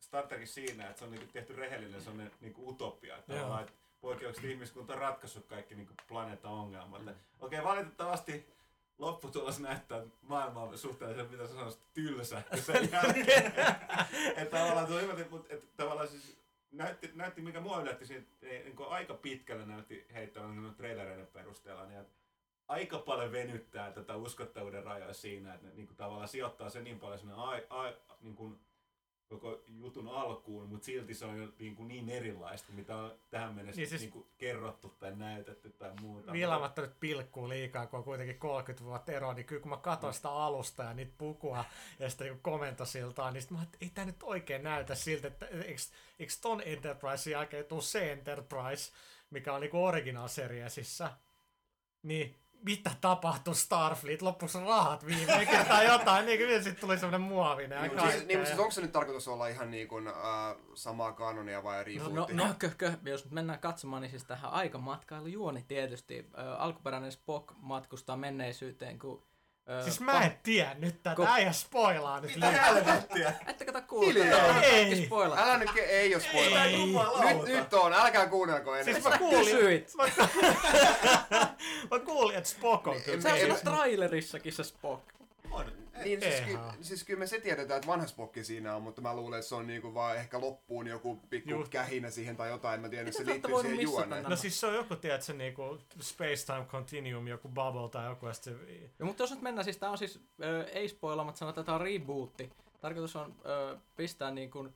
[0.00, 3.16] Star Trekissa siinä, että se on niinku tehty rehellinen sellainen niinku utopia.
[3.16, 7.04] Että, tavallaan, että poikkeuksellisesti ihmiskunta on ratkaissut kaikki niinku planeetan ongelmat.
[7.04, 7.14] Mm.
[7.40, 8.46] Okei, valitettavasti
[8.98, 13.46] lopputulos näyttää, että maailma on suhteellisen, mitä sä sanoisit, tylsä sen jälkeen.
[14.36, 14.98] että tavallaan tuo
[15.48, 16.36] että tavallaan siis
[16.76, 21.86] näytti, näytti, mikä mua yllätti, siinä, niin kuin aika pitkälle näytti heittävän niin trailereiden perusteella,
[21.86, 22.14] niin että
[22.68, 27.00] aika paljon venyttää tätä uskottavuuden rajoja siinä, että ne niin kuin, tavallaan sijoittaa se niin
[27.00, 28.60] paljon sinne ai, ai, niin kuin,
[29.28, 33.54] koko jutun alkuun, mutta silti se on jo niin, kuin niin erilaista, mitä on tähän
[33.54, 36.32] mennessä Niin niin siis- niin kuin, kerrottu tai näytetty tai muuta.
[36.32, 40.14] Viilaamatta nyt pilkkuu liikaa, kun on kuitenkin 30 vuotta eroa, niin kyllä kun mä katsoin
[40.14, 41.64] sitä alusta ja niitä pukua
[41.98, 45.28] ja sitä niin komentosiltaa, niin sit mä ajattelin, että ei tää nyt oikein näytä siltä,
[45.28, 45.82] että eikö,
[46.18, 48.92] eikö ton Enterprise jälkeen tuu se Enterprise,
[49.30, 51.10] mikä on niinku original seriesissä,
[52.02, 52.34] niin
[52.66, 54.22] mitä tapahtui Starfleet?
[54.22, 58.48] Loppuksi rahat viimeinkin tai jotain, niin kyllä sitten tuli semmonen muovinen Niin, siis, niin, mutta
[58.48, 60.14] siis onko se nyt tarkoitus olla ihan niin kuin, äh,
[60.74, 62.34] samaa kanonia vai No, rebootti?
[62.34, 66.26] no, no kö, kö, jos nyt mennään katsomaan, niin siis tähän aikamatkailujuoni tietysti.
[66.38, 69.22] Ö, alkuperäinen Spock matkustaa menneisyyteen, kun...
[69.70, 73.32] Ö, Siis mä en tiedä nyt tätä, Ko- äijä spoilaa nyt Mitä helvettiä?
[73.46, 74.24] Ette kato kuulla.
[74.62, 75.06] Ei.
[75.06, 75.38] Spoilat.
[75.38, 76.66] Älä nyt, ei oo spoiler.
[76.66, 76.86] Ei.
[77.34, 78.84] Nyt, nyt on, älkää kuunnelko enää.
[78.84, 79.92] Siis mä kuulin, kysyit.
[79.96, 80.04] mä,
[81.90, 83.20] mä kuulin, että Spock on kyllä.
[83.20, 85.02] Se on Ei- siinä trailerissakin se Spock.
[85.50, 85.72] On.
[86.04, 89.16] Niin, siis, ky, siis kyllä me se tiedetään, että vanha Spock siinä on, mutta mä
[89.16, 91.68] luulen, että se on niinku vaan ehkä loppuun joku pikku Just.
[91.68, 92.80] kähinä siihen tai jotain.
[92.80, 94.24] Mä tiedän, että se liittyy siihen juoneen.
[94.24, 98.32] No siis se on joku, tiedätkö, niinku Space Time Continuum, joku Bubble tai joku, ja.
[98.98, 101.74] No, mutta jos nyt mennään, siis tää on siis, ö, ei spoilaamatta sanoa, että tää
[101.74, 102.50] on rebootti.
[102.80, 104.74] Tarkoitus on ö, pistää niin kuin,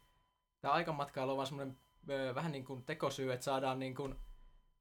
[0.60, 1.76] tää aikamatkailu on vaan semmonen
[2.10, 4.14] ö, vähän niin kuin tekosyy, että saadaan niin kuin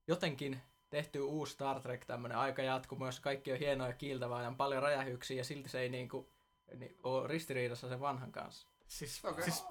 [0.08, 4.58] jotenkin tehty uusi Star Trek tämmönen aikajatkumo, jossa kaikki on hienoa ja kiiltävää ja on
[4.58, 6.28] paljon räjähyksiä ja silti se ei niin kuin,
[6.76, 8.68] niin, ole ristiriidassa sen vanhan kanssa.
[8.88, 9.44] Siis, Okei.
[9.44, 9.66] siis,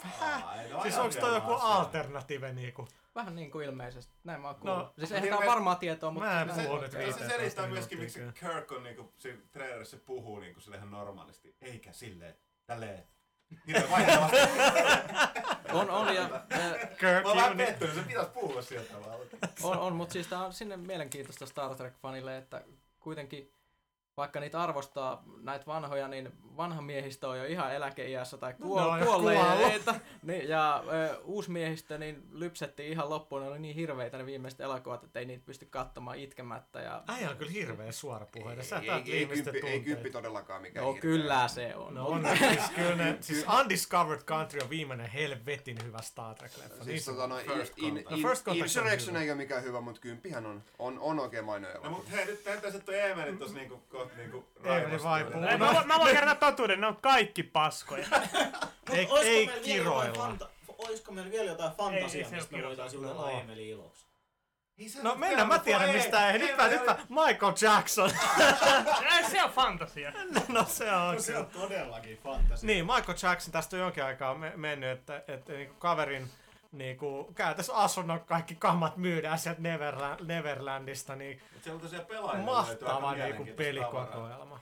[0.45, 1.67] Ai, no siis onko toi joku asia.
[1.69, 2.89] alternative niinku?
[3.15, 4.15] Vähän niin kuin ilmeisesti.
[4.25, 4.79] Näin mä oon kuullut.
[4.87, 6.29] No, siis eihän tää ole hirveä- varmaa tietoa, mutta...
[6.29, 8.21] Mä en näin- puhu nyt viiteen se selittää myöskin, miksi.
[8.41, 12.35] Kirk on niinku, siinä trailerissa puhuu niinku sille ihan normaalisti, eikä silleen,
[12.67, 13.09] tälleen.
[13.67, 14.37] Hirveän vaihtelevasti.
[15.73, 16.29] On, on ja...
[16.99, 19.25] Kirk, Mä oon vähän pettynyt, se pitäisi puhua sillä tavalla.
[19.63, 22.65] On, on mutta siis tää on sinne mielenkiintoista Star Trek-fanille, että
[23.01, 23.53] kuitenkin
[24.19, 28.99] vaikka niitä arvostaa näitä vanhoja, niin vanha miehistö on jo ihan eläkeiässä tai No, kuol-
[29.01, 29.95] jo kuolleita.
[30.23, 34.61] Niin, ja ö, uusi miehistö niin lypsettiin ihan loppuun, ne oli niin hirveitä ne viimeiset
[34.61, 36.81] elokuvat, että ei niitä pysty katsomaan itkemättä.
[36.81, 37.03] Ja...
[37.09, 38.65] Äijä on kyllä hirveä suora puheen.
[38.65, 41.01] Sä Ei, ei, ei, kymppi, ei kymppi todellakaan mikään No hirveä.
[41.11, 41.95] kyllä se on.
[41.95, 46.75] No on, siis kyllä ne, siis Undiscovered Country on viimeinen helvetin hyvä Star Trek-leffa.
[46.75, 48.17] Niin Siis se- tota, no, First in, in, Contact.
[48.17, 49.23] in, No, First Contact on Insurrection hyvä.
[49.25, 51.91] ei ole mikään hyvä, mutta kymppihän on, on, on oikein mainio No elokuva.
[51.97, 54.49] mut hei, nyt näyttäisi, että toi Eemeli tossa niinku, kohta niinku.
[55.51, 58.07] Ei, mä, voin- mä voin kertoa totuuden, ne on kaikki paskoja.
[58.93, 60.29] Ei, Olisiko ei meillä vielä jotain kiroilla.
[60.29, 63.41] fanta- Olisiko meillä vielä jotain Ei, ei fantasiaa, mistä me voitaisiin jutella No.
[63.41, 64.07] Emeli iloksi?
[64.79, 66.31] Ei No nyt mennään, mä tiedä, tiedän ei, mistä.
[66.31, 68.11] Ei, nyt mä, nyt mä, Michael Jackson.
[69.17, 70.13] Ei, se on fantasia.
[70.49, 72.67] no se on No se on todellakin fantasia.
[72.67, 76.31] Niin, Michael Jackson tästä on jonkin aikaa me- mennyt, että, että niin kaverin
[76.73, 82.45] niinku, käytännössä asunnon kaikki kammat myydään sieltä Neverla- Neverlandista, niin Mut siellä on tosiaan pelaajia.
[82.45, 84.61] mahtava niinku pelikokoelma.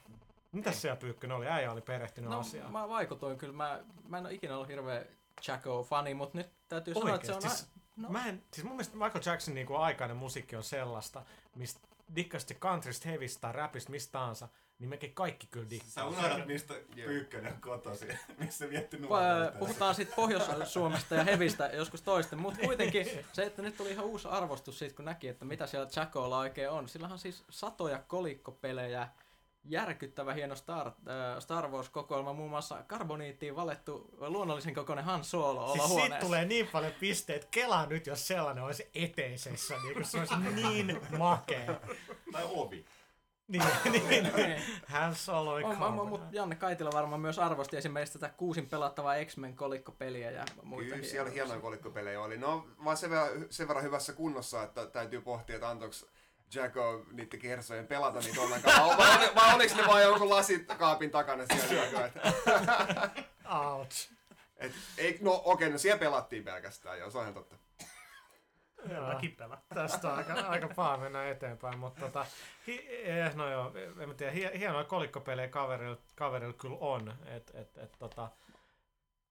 [0.52, 1.46] Mitäs siellä Pyykkönen oli?
[1.46, 2.72] Äijä oli perehtynyt No, asiaan.
[2.72, 3.54] mä vaikutoin kyllä.
[3.54, 5.04] Mä, mä en ole ikinä ollut hirveä
[5.48, 7.36] Jacko-fani, mutta nyt täytyy sanoa, että se on...
[7.36, 7.70] Oikeesti?
[7.76, 11.22] a- no, Mä en, siis mun mielestä Michael Jackson niinku aikainen musiikki on sellaista,
[11.54, 11.80] mistä
[12.16, 16.06] dikkasti countrysta, heavistä tai rapista, mistä tahansa, niin mekin kaikki kyllä Sä dikkaa.
[16.06, 18.06] unohdat, mistä Pyykkönen on kotosi.
[18.38, 19.58] missä vietti nuoruutta.
[19.58, 24.28] puhutaan sitten Pohjois-Suomesta ja Hevistä joskus toisten, mutta kuitenkin se, että nyt tuli ihan uusi
[24.28, 26.88] arvostus siitä, kun näki, että mitä siellä Jackolla oikein on.
[26.88, 29.08] Sillähän siis satoja kolikkopelejä,
[29.68, 30.94] järkyttävä hieno Star, äh,
[31.38, 36.26] Star Wars-kokoelma, muun muassa karboniittiin valettu luonnollisen kokoinen Han Solo Siis siitä olohuoneessa.
[36.26, 37.44] tulee niin paljon pisteet.
[37.50, 41.80] Kelaa nyt, jos sellainen olisi eteisessä, niin kun se olisi niin makea.
[42.32, 42.84] Tai ovi.
[43.52, 43.62] Niin,
[44.08, 44.62] niin, niin.
[44.86, 49.56] Hän soloi On, on, mutta Janne Kaitila varmaan myös arvosti esimerkiksi tätä kuusin pelattavaa X-Men
[49.56, 50.94] kolikkopeliä ja muita.
[50.94, 52.38] Kyllä, siellä hienoja kolikkopelejä oli.
[52.38, 55.94] No vaan sen verran, sen verran hyvässä kunnossa, että täytyy pohtia, että antoiko
[56.54, 58.98] Jacko niiden kersojen pelata niitä ollenkaan.
[58.98, 61.84] Vai, vai, vai oliko ne vaan jonkun lasikaapin takana siellä?
[61.84, 62.20] Jacko,
[63.54, 64.10] Ouch.
[64.56, 67.56] et, ei, no okei, no siellä pelattiin pelkästään, joo, se on ihan totta.
[68.90, 69.12] Joo.
[69.12, 69.62] Mäkin pelaa.
[69.74, 72.26] Tästä on aika, aika paha mennä eteenpäin, mutta tota,
[72.66, 77.50] hi, eh, no joo, en mä tiedä, hie- hienoja kolikkopelejä kaverilla, kaverilla kyllä on, et,
[77.54, 78.30] et, et, tota,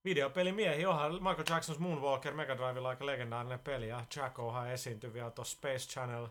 [0.06, 5.58] videopelimiehi onhan Michael Jackson's Moonwalker Mega Drivella aika legendaarinen peli, ja Jackohan esiintyi vielä tuossa
[5.58, 6.28] Space Channel,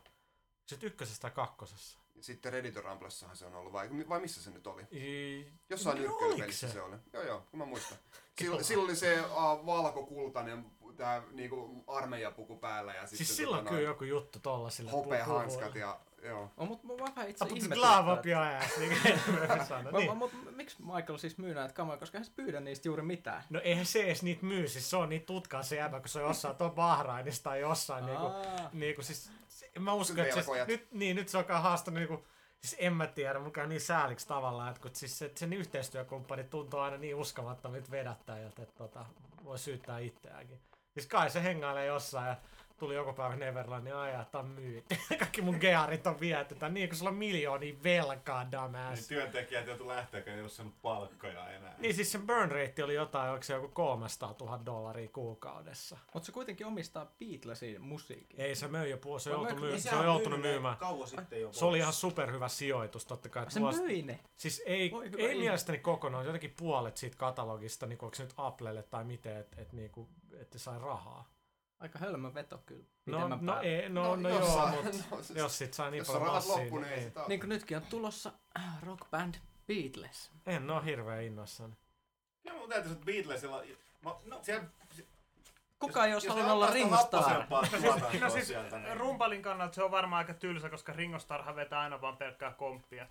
[0.66, 1.98] sitten ykkösessä tai kakkosessa.
[2.20, 4.82] Sitten Reddit Ramblessahan se on ollut, vai, vai missä se nyt oli?
[4.92, 6.96] I, Jossain nyrkkeilypelissä oliko se oli.
[7.12, 7.98] Joo, joo, kun mä muistan.
[8.38, 10.64] Silloin, silloin oli se uh, valkokultainen
[10.96, 15.74] tää niinku armeijapuku päällä ja sitten Siis silloin tota, kyllä noin joku juttu tollasille hopeahanskat
[15.74, 16.50] ja joo.
[16.56, 17.90] On, mutta mä vähän itse ihmetyttää,
[18.26, 20.08] your ass, niin kuin Niin.
[20.08, 23.42] mä- Mutta miksi Michael siis myy näitä kamoja, koska hän pyydä niistä juuri mitään.
[23.50, 26.18] No eihän se edes niitä myy, siis se on niitä tutkaa se jäbä, kun se
[26.22, 28.70] on jossain tuon Bahrainissa tai jossain niinku, Aa.
[28.72, 32.24] niinku siis, se, mä uskon, että siis, nyt, niin, nyt se onkaan haastanut niinku,
[32.60, 36.80] siis en mä tiedä, mukaan niin sääliksi tavallaan, että kun siis se, sen yhteistyökumppani tuntuu
[36.80, 39.06] aina niin uskomattomilta vedättäjiltä, että tota,
[39.44, 40.60] voi syyttää itseäänkin.
[40.94, 42.36] Siis kai se hengailee jossain ja
[42.78, 44.96] tuli joku päivä Neverlandin ajaa, että on myyty.
[45.18, 49.08] Kaikki mun gearit on viety, tai niin kun sulla on miljoonia velkaa, Niin dumbass.
[49.08, 51.74] työntekijät joutu lähteäkään, ei ole saanut palkkoja enää.
[51.78, 55.96] Niin siis sen burn rate oli jotain, onko se joku 300 000 dollaria kuukaudessa.
[56.14, 58.40] Mutta se kuitenkin omistaa Beatlesin musiikin.
[58.40, 60.76] Ei se möi jo puolella, se, joutui möikö- myy- Niin se on joutunut myymään.
[60.76, 63.50] Kauan sitten jo Se oli ihan superhyvä sijoitus totta kai.
[63.50, 64.20] Se vuosi- myi ne.
[64.36, 65.40] Siis ei, Voi ei ihme.
[65.40, 69.72] mielestäni kokonaan, jotenkin puolet siitä katalogista, niin onko se nyt Applelle tai miten, että et,
[69.72, 70.08] niinku,
[70.40, 71.33] et sai rahaa.
[71.84, 72.84] Aika hölmö veto kyllä.
[73.06, 73.60] No, no, päälle.
[73.82, 76.78] ei, no, no, joo, jossain- mutta no, siis- jos sit sai niin paljon massia, loppu,
[76.78, 79.34] niin ei niin sitä Niin kuin nytkin on tulossa äh, rockband
[79.66, 80.30] Beatles.
[80.46, 81.74] en oo hirveän innoissani.
[82.42, 83.62] Kyllä mun täytyy sanoa, että Beatlesilla...
[84.04, 84.64] Mä, no, siellä,
[85.78, 87.46] Kuka ei olisi jos ne halunnut olla ottaa sitä Ringo Starr?
[87.50, 90.92] happosempaa No siis, no siis sieltä, niin- rumpalin kannalta se on varmaan aika tylsä, koska
[90.92, 93.06] Ringo Starrhan vetää aina vaan pelkkää komppia.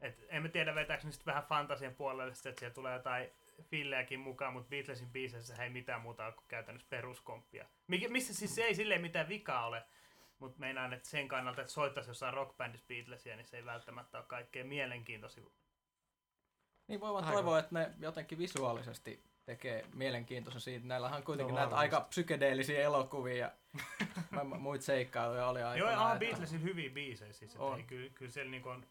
[0.00, 3.30] Et emme tiedä vetääkö ne sitten vähän fantasian puolelle, sit, että siellä tulee jotain
[3.62, 7.66] fillejäkin mukaan, mutta Beatlesin biiseissä ei mitään muuta kuin käytännössä peruskomppia.
[7.86, 9.82] Mikä, missä siis se ei silleen mitään vikaa ole,
[10.38, 14.26] mutta meinaan, että sen kannalta, että soittaisi jossain rockbandissa Beatlesia, niin se ei välttämättä ole
[14.26, 15.46] kaikkein mielenkiintoisin.
[16.88, 20.86] Niin voi vaan toivoa, että ne jotenkin visuaalisesti tekee mielenkiintoisen siitä.
[20.86, 23.52] Näillähän on kuitenkin No näitä aika psykedeellisiä elokuvia ja
[24.58, 25.78] muita seikkailuja oli aika.
[25.78, 27.78] Joo, on Beatlesin hyviä biisejä siis, että On.
[27.78, 28.86] ei, kyllä, kyllä siellä niinku on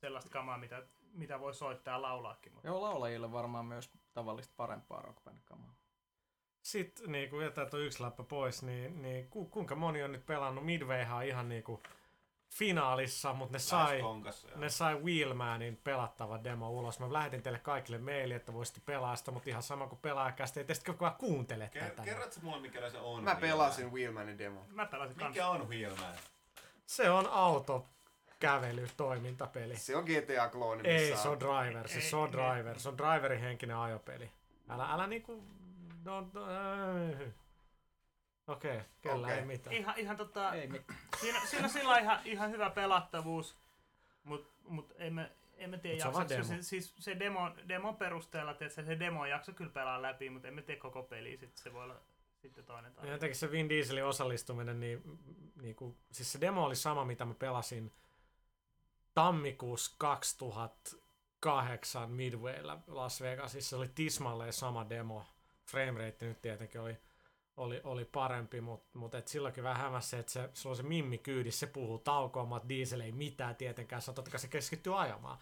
[0.00, 0.82] sellaista kamaa, mitä,
[1.16, 2.54] mitä voi soittaa ja laulaakin.
[2.54, 2.68] Mutta.
[2.68, 5.74] Joo, laulajille varmaan myös tavallista parempaa rockband-kamaa.
[6.62, 10.26] Sitten niin kun jätää tuo yksi läppä pois, niin, niin ku, kuinka moni on nyt
[10.26, 11.82] pelannut Midwayhan ihan niinku
[12.54, 17.00] finaalissa, mutta ne sai, konkassa, ne sai Wheelmanin pelattava demo ulos.
[17.00, 20.64] Mä lähetin teille kaikille maili, että voisitte pelaa sitä, mutta ihan sama kuin pelaajakästä, ei
[20.64, 22.02] teistä koko ajan kuuntele Ker- tätä.
[22.02, 23.24] Kerrotko mulle, mikä se on?
[23.24, 23.40] Mä Wheelman?
[23.40, 24.66] pelasin Wheelmanin demo.
[24.68, 25.16] Mä pelasin.
[25.16, 26.14] Mikä on Wheelman?
[26.86, 27.26] Se on
[28.44, 29.76] autokävely toimintapeli.
[29.76, 32.98] Se on GTA-klooni, missä Ei, se on driver, siis se on Ei, driver, se on
[32.98, 34.30] driverin henkinen ajopeli.
[34.68, 35.42] Älä, älä niinku...
[36.04, 37.32] No, no, äh.
[38.46, 39.38] Okei, okay, kellä Okei.
[39.38, 39.76] ei mitään.
[39.76, 40.98] Ihan, ihan tota, Ei mitään.
[41.20, 43.56] siinä, siinä on sillä ihan, ihan hyvä pelattavuus,
[44.24, 46.62] mutta mut emme, emme tiedä Mut se on vaan jaksaako demo.
[46.62, 50.62] se, siis se demo, demon perusteella, että se demo jakso kyllä pelaa läpi, mutta emme
[50.62, 52.00] tee koko peliä, sitten se voi olla
[52.36, 53.14] sitten toinen tarina.
[53.14, 55.02] jotenkin se Vin Dieselin osallistuminen, niin,
[55.62, 57.92] niin kuin, siis se demo oli sama, mitä mä pelasin
[59.16, 63.70] tammikuussa 2008 Midwaylla Las Vegasissa.
[63.70, 65.24] Se oli tismalleen sama demo.
[65.70, 66.96] Framerate nyt tietenkin oli,
[67.56, 70.82] oli, oli parempi, mutta mut et silloinkin vähän hämäsi se, että se, sulla on se
[70.82, 75.00] mimmi kyydissä, se puhuu taukoamaan, että Diesel ei mitään tietenkään, se totta kai se keskittyy
[75.00, 75.38] ajamaan.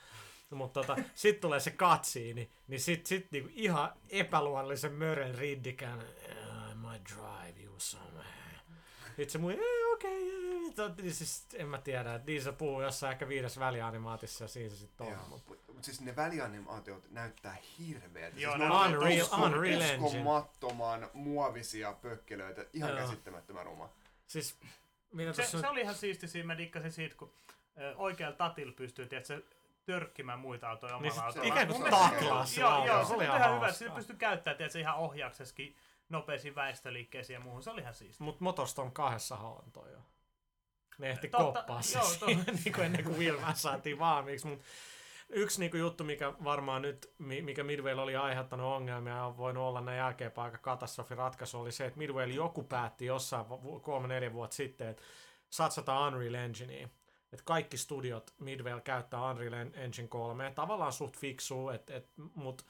[0.50, 5.98] Mutta tota, sitten tulee se katsiini, niin sit, sit niinku ihan epäluonnollisen mörön riddikään.
[5.98, 6.04] "Uh,
[6.74, 8.43] might drive you somewhere.
[9.18, 10.28] Itse muu, ei okei,
[10.78, 14.76] okay, siis en mä tiedä, että Diesel puhuu jossain ehkä viides välianimaatissa ja siinä se
[14.76, 15.12] sitten on.
[15.12, 15.42] Joo, Mut.
[15.48, 18.40] mutta mut siis ne välianimaatiot näyttää hirveältä.
[18.40, 20.06] Joo, siis ne on Unreal- uskon- Unreal Engine.
[20.06, 22.64] uskomattoman muovisia pökkelöitä.
[22.72, 22.98] Ihan Joo.
[22.98, 23.88] käsittämättömän ruma.
[24.26, 24.56] Siis,
[25.12, 27.30] mitä Se, tuossa se oli ihan siisti siinä, mä dikkasin siitä, kun
[27.80, 29.42] ö, oikealla tatilla pystyy, tiedätkö,
[29.86, 31.54] törkkimään muita autoja Niin omalla sit autolla.
[31.62, 33.58] ikään kuin taklaa se Joo, joo, Se oli ihan ihan hyvä.
[33.60, 33.72] hauskaa.
[33.78, 35.76] Sillä pystyy käyttämään, tiedätkö, ihan ohjauksessakin
[36.08, 37.62] nopeisiin väistöliikkeisiin ja muuhun.
[37.62, 38.24] Se oli ihan siisti.
[38.24, 39.98] Mut Motorstorm kahdessahan on toi jo.
[40.98, 44.46] Ne ehti Totta, koppaa se joo, siinä, niin kuin ennen kuin Wilman saatiin valmiiksi.
[44.46, 44.60] Mut
[45.28, 49.36] yksi niin kuin juttu, mikä varmaan nyt, mi- mikä Midwaylla oli aiheuttanut ongelmia ja on
[49.36, 54.32] voinut olla näin jälkeenpäin aika katastrofiratkaisu, oli se, että Midway joku päätti jossain vu- kolme-neljä
[54.32, 55.02] vuotta sitten, että
[55.50, 56.90] satsataan Unreal Engineen.
[57.32, 60.52] Että kaikki studiot Midwaylla käyttää Unreal Engine 3.
[60.54, 62.64] Tavallaan suht fiksuu, et, et, mutta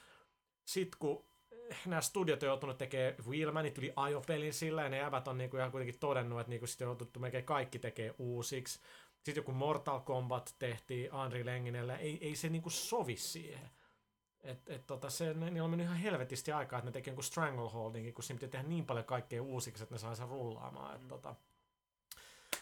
[0.64, 1.24] sitten kun
[1.86, 5.70] nämä studiot on joutunut tekemään Wheelmanit yli ajopelin sillä, ja ne jäbät on niinku ihan
[5.70, 8.80] kuitenkin todennut, että niinku sitten on joututtu melkein kaikki tekee uusiksi.
[9.14, 13.70] Sitten joku Mortal Kombat tehtiin Unreal Enginellä, ei, ei se niinku sovi siihen.
[14.42, 17.24] Et, et tota, se, ne, niillä on mennyt ihan helvetisti aikaa, että ne teki jonkun
[17.24, 20.96] Strangleholdingin, kun siinä piti tehdä niin paljon kaikkea uusiksi, että ne sai sen rullaamaan.
[20.96, 21.34] Et, tota.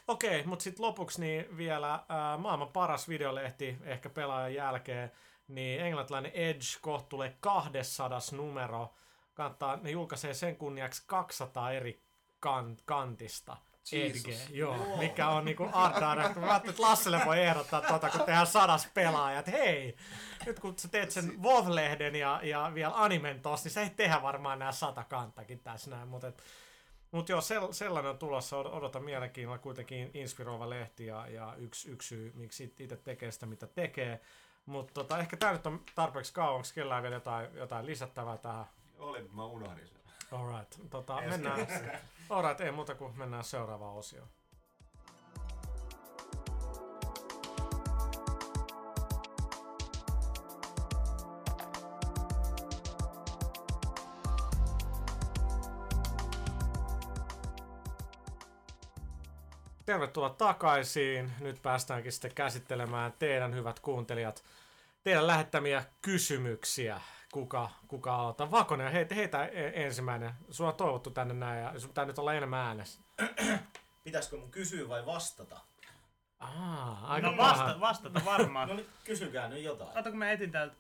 [0.09, 5.13] Okei, mutta sitten lopuksi niin vielä ää, maailman paras videolehti ehkä pelaajan jälkeen,
[5.49, 8.95] niin englantilainen Edge kohta tulee 200 numero.
[9.35, 12.03] Kannattaa, ne julkaisee sen kunniaksi 200 eri
[12.41, 13.57] kan, kantista.
[13.93, 14.25] Jesus.
[14.25, 16.15] Edge, joo, mikä on niinku artaa.
[16.15, 19.47] Mä ajattelin, että Lasselle voi ehdottaa tuota, kun tehdään sadas pelaajat.
[19.47, 19.97] Hei,
[20.47, 24.23] nyt kun sä teet sen WoW-lehden ja, ja vielä animen tossa, niin sä ei tehdä
[24.23, 26.09] varmaan nämä sata kanttakin tässä näin.
[26.09, 26.43] Mutta et,
[27.11, 28.57] mut joo, sel, sellainen on tulossa.
[28.57, 33.47] Od- Odotan mielenkiinnolla kuitenkin inspiroiva lehti ja, ja yksi, yksi syy, miksi itse tekee sitä,
[33.47, 34.21] mitä tekee.
[34.67, 38.65] Mutta tota, ehkä tämä nyt on tarpeeksi kauanko, kellään vielä jotain, jotain lisättävää tähän.
[38.99, 39.99] Oli, mä unohdin sen.
[40.33, 41.67] Alright, tota, mennään.
[42.31, 44.29] Alright, ei muuta kuin mennään seuraavaan osioon.
[59.93, 61.33] Tervetuloa takaisin.
[61.41, 64.45] Nyt päästäänkin sitten käsittelemään teidän hyvät kuuntelijat
[65.05, 67.01] teidän lähettämiä kysymyksiä.
[67.33, 68.51] Kuka, kuka aloittaa?
[68.51, 70.33] Vakonen, heitä, heitä ensimmäinen.
[70.51, 73.01] Sua on toivottu tänne näin ja sun pitää nyt olla enemmän äänessä.
[74.05, 75.61] Pitäisikö mun kysyä vai vastata?
[76.41, 77.65] Aa, aika No paha.
[77.65, 78.69] vasta, vastata varmaan.
[78.69, 79.93] No niin, kysykää nyt jotain.
[79.93, 80.77] Kato, kun mä etin täältä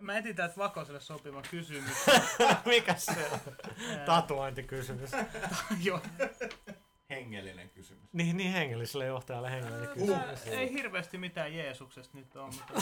[0.00, 2.22] Mä etin täältä Vakoselle sopivan kysymyksen.
[2.66, 3.40] Mikä se on?
[4.06, 5.10] Tatuointikysymys.
[5.84, 6.00] Joo.
[7.10, 8.12] Hengellinen kysymys.
[8.12, 10.46] Niin, niin hengelliselle johtajalle hengellinen kysymys.
[10.46, 12.72] Ei hirveästi mitään Jeesuksesta nyt on, mutta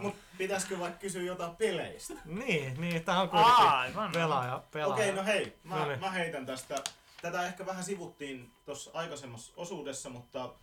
[0.00, 2.14] Mut pitäisikö vaikka kysyä jotain peleistä?
[2.24, 4.12] niin, niin, tää on kuitenkin aivan.
[4.12, 4.94] pelaaja, pelaaja.
[4.94, 6.00] Okei, no hei, No mä, niin.
[6.00, 6.82] mä heitän tästä.
[7.22, 10.54] Tätä ehkä vähän sivuttiin tuossa aikaisemmassa osuudessa, mutta,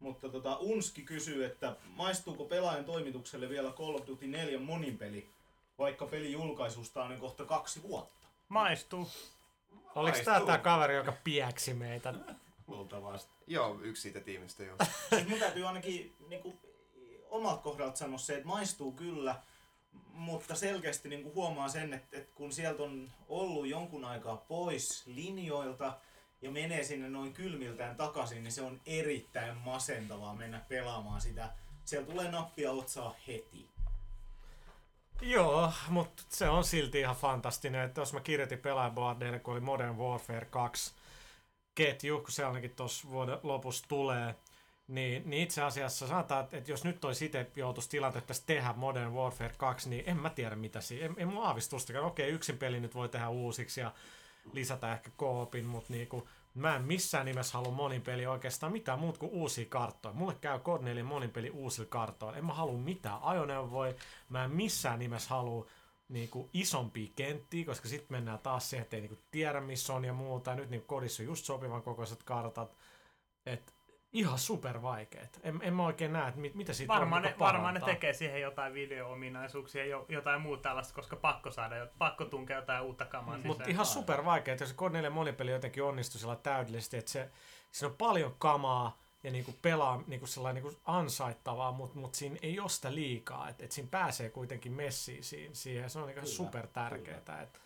[0.00, 5.28] mutta tota, Unski kysyy, että maistuuko pelaajan toimitukselle vielä Call of Duty 4 moninpeli,
[5.78, 8.26] vaikka peli julkaisusta on niin kohta kaksi vuotta?
[8.48, 9.10] Maistuu.
[9.94, 10.46] Oliko Maistuu.
[10.46, 12.14] tää kaveri, joka pieksi meitä?
[12.66, 13.32] Luultavasti.
[13.46, 14.76] Joo, yksi siitä tiimistä joo.
[15.14, 16.58] Siis mun täytyy ainakin niin kuin,
[17.30, 19.34] omalta kohdalta sanoa se, että maistuu kyllä,
[20.12, 25.06] mutta selkeästi niin kuin huomaa sen, että, että kun sieltä on ollut jonkun aikaa pois
[25.06, 25.98] linjoilta
[26.42, 31.52] ja menee sinne noin kylmiltään takaisin, niin se on erittäin masentavaa mennä pelaamaan sitä.
[31.84, 33.73] Siellä tulee nappia otsaa heti.
[35.24, 39.96] Joo, mutta se on silti ihan fantastinen, että jos mä kirjoitin pelaajaboardeille, kun oli Modern
[39.96, 40.94] Warfare 2
[41.74, 44.34] ketju, kun se ainakin tuossa vuoden lopussa tulee,
[44.88, 49.54] niin, niin itse asiassa sanotaan, että, jos nyt olisi itse joutuisi tilanteessa tehdä Modern Warfare
[49.56, 52.04] 2, niin en mä tiedä mitä siinä, en, en mun aavistustakaan.
[52.04, 53.92] Okei, yksin peli nyt voi tehdä uusiksi ja
[54.52, 59.18] lisätä ehkä koopin, mutta niinku, mä en missään nimessä halua monin peli oikeastaan mitään muuta
[59.18, 60.14] kuin uusia karttoja.
[60.14, 62.38] Mulle käy COD 4 monin peli uusilla kartoilla.
[62.38, 63.94] En mä halua mitään ajoneuvoja,
[64.28, 65.66] mä en missään nimessä halua
[66.08, 70.12] niinku isompia kenttiä, koska sitten mennään taas siihen, että ei niinku tiedä missä on ja
[70.12, 70.50] muuta.
[70.50, 72.76] Ja nyt niinku kodissa on just sopivan kokoiset kartat.
[73.46, 73.74] Et
[74.14, 75.40] ihan super vaikeet.
[75.42, 77.80] En, en mä oikein näe, että mit, mitä siitä Varmaan voi ne, niinku varmaan ne
[77.80, 83.04] tekee siihen jotain video-ominaisuuksia, jo, jotain muuta tällaista, koska pakko saada, pakko tunkea jotain uutta
[83.04, 83.46] kamaa sisään.
[83.46, 87.10] Mutta ihan super vaikea, että jos se COD 4 monipeli jotenkin onnistui sillä täydellisesti, että
[87.10, 87.30] se,
[87.70, 92.60] siinä on paljon kamaa ja niinku pelaa niinku sellainen niinku ansaittavaa, mutta mut siinä ei
[92.60, 95.90] ole sitä liikaa, että et siinä pääsee kuitenkin messiin siihen, siihen.
[95.90, 97.42] se on niinku super tärkeää.
[97.42, 97.60] Et...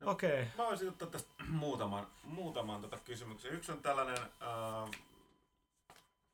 [0.00, 0.10] No.
[0.10, 3.52] Okei, Mä voisin ottaa tästä muutaman, muutaman tota kysymyksen.
[3.52, 4.18] Yksi on tällainen...
[4.18, 4.90] Äh,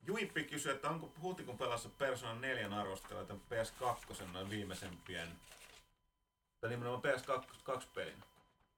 [0.09, 5.29] Juippi kysyi, että onko huhtikuun pelassa Persona 4 arvostella tämän PS2 noin viimeisempien,
[6.61, 8.25] tai nimenomaan PS2 pelin.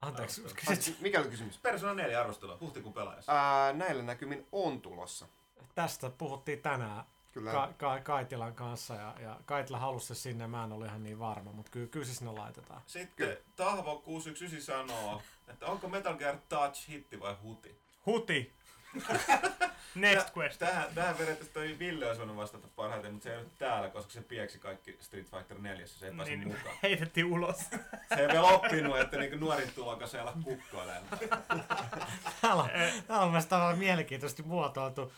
[0.01, 0.75] Anteeksi, Arvostelu.
[0.77, 1.57] kysyt, Mikä oli kysymys?
[1.57, 3.31] Persona 4 arvostelua, huhtikuun pelaajassa.
[3.31, 5.27] Ää, näillä näkymin on tulossa.
[5.75, 7.03] tästä puhuttiin tänään
[7.33, 7.51] Kyllä.
[7.51, 11.19] Ka- Ka- Kaitilan kanssa ja, ja Kaitila halusi se sinne, mä en ole ihan niin
[11.19, 12.81] varma, mutta kyllä, kyllä se sinne laitetaan.
[12.85, 17.79] Sitten Tahvo 619 sanoo, että onko Metal Gear Touch hitti vai huti?
[18.05, 18.53] Huti.
[19.95, 20.69] Next question.
[20.69, 24.11] Tähän, tähän periaatteessa toi Ville olisi voinut vastata parhaiten, mutta se ei ole täällä, koska
[24.11, 26.75] se pieksi kaikki Street Fighter 4, se ei pääse Niin, mukaan.
[26.83, 27.57] heitettiin ulos.
[27.57, 31.03] Se ei vielä oppinut, että niinku nuorin tulokas ei olla kukkoilemaan.
[32.41, 32.69] Täällä on,
[33.07, 35.13] täällä on mielestäni mielenkiintoisesti muotoiltu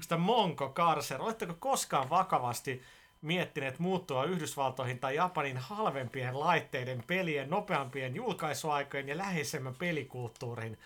[0.00, 1.22] sitä Monko Karser.
[1.22, 2.82] Oletteko koskaan vakavasti
[3.22, 10.78] miettineet muuttua Yhdysvaltoihin tai Japanin halvempien laitteiden, pelien, nopeampien julkaisuaikojen ja läheisemmän pelikulttuurin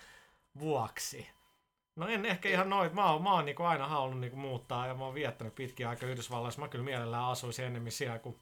[0.59, 1.29] vuoksi?
[1.95, 2.95] No en ehkä ihan noin.
[2.95, 6.09] Mä oon, mä oon niinku aina halunnut niinku muuttaa ja mä oon viettänyt pitkiä aikaa
[6.09, 6.61] Yhdysvalloissa.
[6.61, 8.39] Mä kyllä mielellään asuisin enemmän siellä kuin,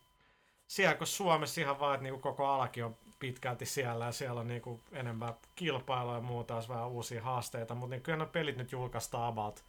[0.68, 4.48] siellä kuin Suomessa ihan vaan, että niinku koko alakin on pitkälti siellä ja siellä on
[4.48, 8.72] niinku enemmän kilpailua ja muuta, olisi vähän uusia haasteita, mutta niin kyllä ne pelit nyt
[8.72, 9.64] julkaistaan about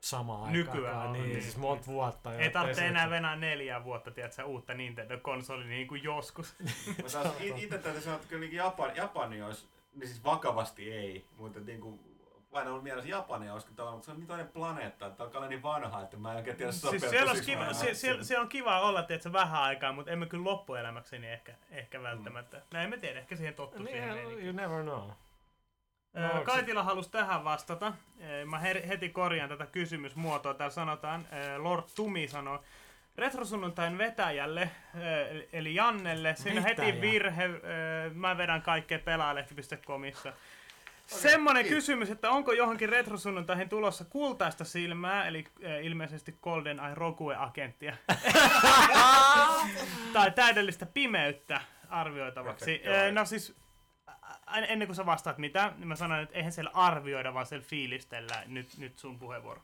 [0.00, 0.52] samaan aikaan.
[0.52, 1.42] Nykyään on, niin, niin.
[1.42, 2.32] siis monta vuotta.
[2.32, 6.54] jo, Ei tarvitse se enää venää neljää vuotta, tiedätkö, uutta Nintendo-konsoli niin kuin joskus.
[7.14, 11.60] Mä itse täytyy sanoa, että kyllä niinku Japani, Japani olisi, niin siis vakavasti ei, mutta
[12.48, 15.38] niinku aina on mielessä Japani olisi tavallaan, mutta se on niin toinen planeetta, että alkaa
[15.38, 17.08] olla niin vanha, että mä en oikein tiedä Siis sopeutua.
[17.08, 19.92] siellä, olisi siksi mä kiva, en se, siellä, siellä on kiva olla, että vähän aikaa,
[19.92, 22.62] mutta emme kyllä loppuelämäkseni ehkä, ehkä välttämättä.
[22.72, 25.10] Näin me tiedä, ehkä siihen tottuu Niin, siihen you never know.
[26.12, 27.92] No, Kaitila halusi tähän vastata.
[28.46, 30.54] Mä heti korjaan tätä kysymysmuotoa.
[30.54, 31.26] Täällä sanotaan,
[31.58, 32.62] Lord Tumi sanoo,
[33.16, 34.70] Retrosunnuntain vetäjälle,
[35.52, 37.48] eli- Jannelle, siinä heti virhe,
[38.14, 40.32] mä vedän kaikkea pelaalehti.comissa.
[41.08, 41.76] Semmonen kiitos.
[41.76, 47.96] kysymys, että onko johonkin retrosunnuntaihin tulossa kultaista silmää, eli äh, ilmeisesti Golden Eye Rogue-agenttia,
[50.12, 52.82] tai täydellistä pimeyttä arvioitavaksi.
[52.86, 53.12] Äh, Joy.
[53.12, 53.56] no siis,
[54.68, 58.42] ennen kuin sä vastaat mitä, niin mä sanon, että eihän siellä arvioida, vaan siellä fiilistellä.
[58.46, 59.60] Nyt, nyt sun puheenvuoro.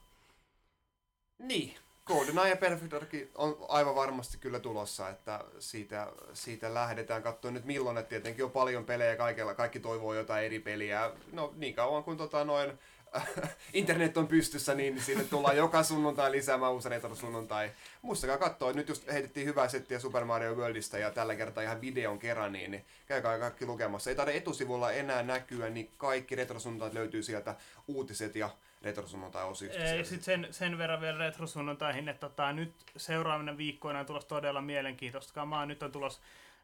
[1.39, 1.75] Niin.
[2.07, 7.65] GoldenEye ja Perfect Dark on aivan varmasti kyllä tulossa, että siitä, siitä lähdetään katsoa nyt
[7.65, 11.11] milloin, että tietenkin on paljon pelejä kaikella, kaikki toivoo jotain eri peliä.
[11.33, 12.79] No niin kauan kuin tota noin,
[13.73, 17.71] internet on pystyssä, niin sinne tullaan joka sunnuntai lisäämään uusi retro-sunnuntai.
[18.03, 22.19] Muistakaa katsoa, nyt just heitettiin hyvää settiä Super Mario Worldista ja tällä kertaa ihan videon
[22.19, 24.11] kerran, niin, niin käykää kaikki lukemassa.
[24.11, 26.59] Ei taida etusivulla enää näkyä, niin kaikki retro
[26.93, 27.55] löytyy sieltä
[27.89, 28.51] uutiset ja
[28.85, 29.79] retro-sunnuntai-osista.
[29.79, 30.09] Ja sieltä.
[30.09, 35.35] sitten sen, sen verran vielä retrosunnuntaihin, että tota, nyt seuraavina viikkoina on tulossa todella mielenkiintoista
[35.35, 35.67] kamaa.
[35.67, 36.21] Nyt on tulossa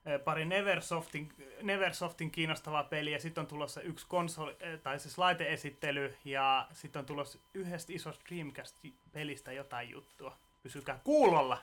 [0.07, 6.17] eh, pari Neversoftin, Neversoftin kiinnostavaa peliä, sitten on tulossa yksi konsoli, eh, tai siis laiteesittely,
[6.25, 10.37] ja sitten on tulossa yhdestä isosta Dreamcast-pelistä jotain juttua.
[10.63, 11.59] Pysykää kuulolla!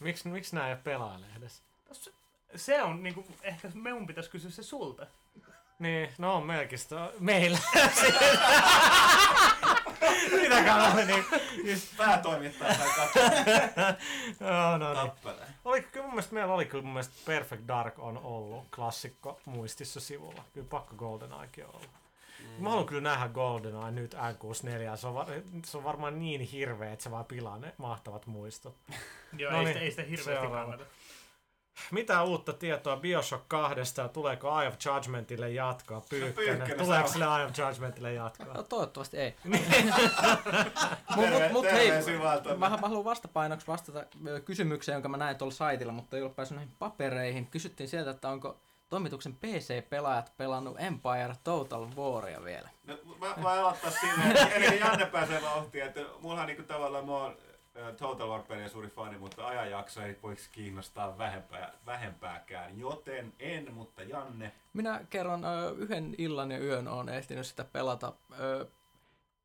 [0.00, 1.62] Miksi, miksi nää ei ole pelaajalehdessä?
[2.56, 5.06] Se on niinku, ehkä meun pitäisi kysyä se sulta.
[5.78, 7.10] Niin, no on melkistä.
[7.20, 7.58] Meillä.
[10.42, 11.24] Mitäkään oli niin.
[11.64, 13.22] Just, Päätoimittaja katsoa
[14.40, 15.06] no, no niin.
[15.06, 15.48] tappeleen.
[15.64, 20.00] Oliko, kyllä mun mielestä meillä oli kyllä mun mielestä Perfect Dark on ollut klassikko muistissa
[20.00, 20.44] sivulla.
[20.54, 21.90] Kyllä pakko GoldenEyekin on ollut.
[22.40, 22.62] Mm.
[22.64, 24.96] Mä haluan kyllä nähdä GoldenEye nyt N64.
[24.96, 25.26] Se on, var,
[25.64, 28.76] se on varmaan niin hirveä, että se vaan pilaa ne mahtavat muistot.
[29.36, 30.84] Joo, No ei, niin, sitä, ei sitä hirveästi kannata.
[31.90, 36.02] Mitä uutta tietoa Bioshock 2 ja tuleeko Eye of Judgmentille jatkoa?
[36.10, 36.34] Pyykkönen.
[36.34, 38.54] Pyykkönen Tuleeko sille Eye of Judgmentille jatkoa?
[38.54, 39.34] No, toivottavasti ei.
[41.16, 42.48] Terve, mut- mut hei, terve syvältä.
[42.54, 44.04] Mä, mä haluan vastapainoksi vastata
[44.44, 47.46] kysymykseen, jonka mä näin tuolla saitilla, mutta ei ollut päässyt näihin papereihin.
[47.46, 48.56] Kysyttiin sieltä, että onko
[48.88, 52.68] toimituksen PC-pelaajat pelannut Empire Total Waria vielä.
[52.86, 57.12] No, mä, mä aloittaa sinne, ennen kuin Janne pääsee vauhtiin, että mulla niinku tavallaan mä
[57.12, 57.36] oon
[57.98, 64.02] Total War pelien suuri fani, mutta ajanjakso ei voisi kiinnostaa vähempää, vähempääkään, joten en, mutta
[64.02, 64.52] Janne.
[64.72, 65.42] Minä kerron
[65.76, 68.12] yhden illan ja yön on ehtinyt sitä pelata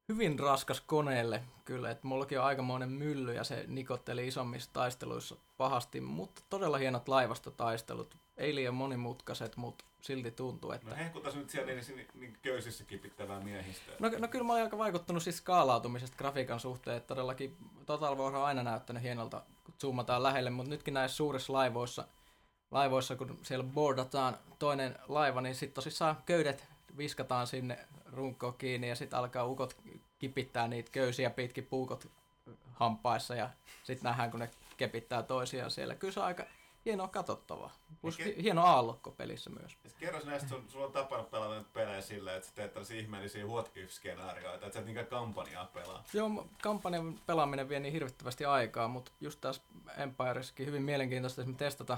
[0.09, 6.01] hyvin raskas koneelle kyllä, että mullakin on aikamoinen mylly ja se nikotteli isommissa taisteluissa pahasti,
[6.01, 8.17] mutta todella hienot laivastotaistelut.
[8.37, 12.83] Ei liian monimutkaiset, mutta silti tuntuu, että No hehkutas nyt siellä niin, niin, niin köysissä
[12.83, 13.95] kipittävää miehistöä.
[13.99, 18.35] No, no kyllä mä olin aika vaikuttunut siis skaalautumisesta grafiikan suhteen, että todellakin Total War
[18.35, 22.07] on aina näyttänyt hienolta, kun zoomataan lähelle, mutta nytkin näissä suurissa laivoissa,
[22.71, 26.65] laivoissa kun siellä boardataan toinen laiva, niin sitten tosissaan köydet
[26.97, 27.79] viskataan sinne
[28.11, 29.77] runkoon kiinni ja sitten alkaa ukot
[30.19, 32.07] kipittää niitä köysiä pitkin puukot
[32.73, 33.49] hampaissa ja
[33.83, 35.95] sitten nähdään, kun ne kepittää toisiaan siellä.
[35.95, 36.43] Kyllä se on aika
[36.85, 37.80] hienoa katsottavaa.
[38.01, 39.77] Plus ke- hi- hieno aallokko pelissä myös.
[39.99, 43.45] Kerros näistä, sun, sulla on tapana pelata nyt pelejä silleen, että sä teet tällaisia ihmeellisiä
[43.45, 46.03] what if-skenaarioita, että sä et niinkään kampanjaa pelaa.
[46.13, 49.61] Joo, kampanjan pelaaminen vie niin hirvittävästi aikaa, mutta just tässä
[49.97, 51.97] Empireskin hyvin mielenkiintoista esimerkiksi testata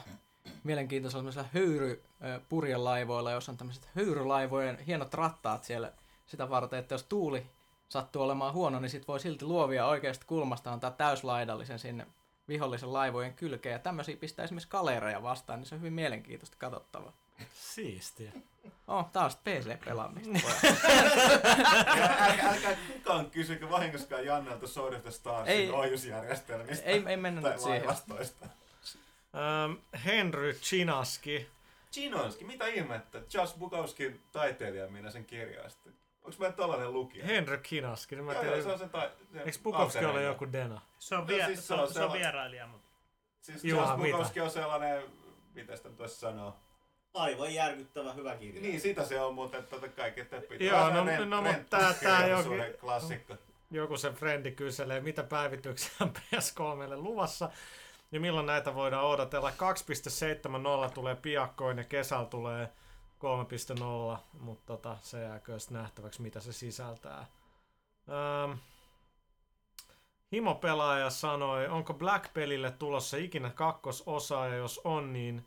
[0.64, 5.92] mielenkiintoisella tämmöisellä höyry ö, purjelaivoilla, jos on tämmöiset höyrylaivojen hienot rattaat siellä
[6.26, 7.46] sitä varten, että jos tuuli
[7.90, 12.08] sattuu olemaan huono, niin sit voi silti luovia oikeasta kulmasta antaa täyslaidallisen sinne
[12.48, 13.74] vihollisen laivojen kylkeen.
[13.74, 17.14] Ja tämmöisiä pistää esimerkiksi kalereja vastaan, niin se on hyvin mielenkiintoista katsottavaa.
[17.54, 18.32] Siistiä.
[18.88, 20.40] Oh, taas PC-pelaamista.
[22.20, 25.14] Älkää, älkää kukaan kysykö vahingoskaan Jannelta Sword of the Ei.
[25.14, 27.80] Starsin ohjusjärjestelmistä ei, ei mennä tai nyt siihen.
[27.80, 28.46] laivastoista.
[28.46, 29.74] Ähm,
[30.06, 31.48] Henry Chinaski.
[31.92, 33.22] Chinonski, mitä ihmettä?
[33.22, 35.90] Charles Bukowskin taiteilija minä sen kirjaista.
[36.24, 37.26] Onks meillä tollanen lukija?
[37.26, 38.16] Henry Chinaski.
[38.16, 39.10] Niin mä Joo, joo, se on se tai...
[39.34, 40.82] se eikö Bukowski ole joku Dena?
[41.00, 42.90] Se on, No vie, siis se se on, se on sellainen- vierailija, mutta
[43.42, 44.12] Siis Juha, Charles mitä?
[44.18, 45.04] Bukowski on sellainen...
[45.54, 46.56] Mitä sitä nyt voisi sanoa?
[47.14, 48.62] Aivan järkyttävä hyvä kirja.
[48.62, 50.62] Niin, sitä se on, mutta tota kaikki tepit.
[50.62, 53.36] Joo, no- no, mut tää- tää jokin- klassikko.
[53.72, 57.50] Joku sen frendi kyselee, mitä päivityksiä on PS3 luvassa.
[58.12, 59.50] Ja milloin näitä voidaan odotella.
[60.88, 62.70] 2.70 tulee piakkoin ja kesällä tulee
[63.24, 67.26] 3.0, mutta tota, se jääkö nähtäväksi, mitä se sisältää.
[68.10, 68.58] Ähm,
[70.34, 75.46] Himo-pelaaja sanoi, onko Black-pelille tulossa ikinä kakkososa, ja jos on, niin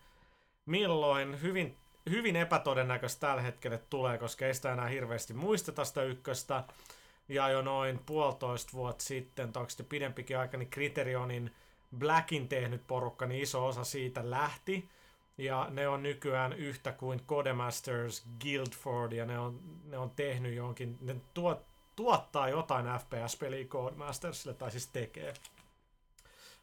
[0.67, 1.43] milloin?
[1.43, 1.77] Hyvin,
[2.11, 6.65] hyvin epätodennäköistä tällä hetkellä tulee, koska ei sitä enää hirveästi muisteta sitä ykköstä.
[7.29, 11.55] Ja jo noin puolitoista vuotta sitten, tai sitten pidempikin aika, niin Criterionin
[11.99, 14.89] Blackin tehnyt porukka, niin iso osa siitä lähti.
[15.39, 20.99] Ja ne on nykyään yhtä kuin Codemasters Guildford, ja ne on, ne on tehnyt jonkin,
[21.01, 21.67] ne tuot,
[21.97, 25.35] tuottaa jotain FPS-peliä Codemastersille, tai siis tekee.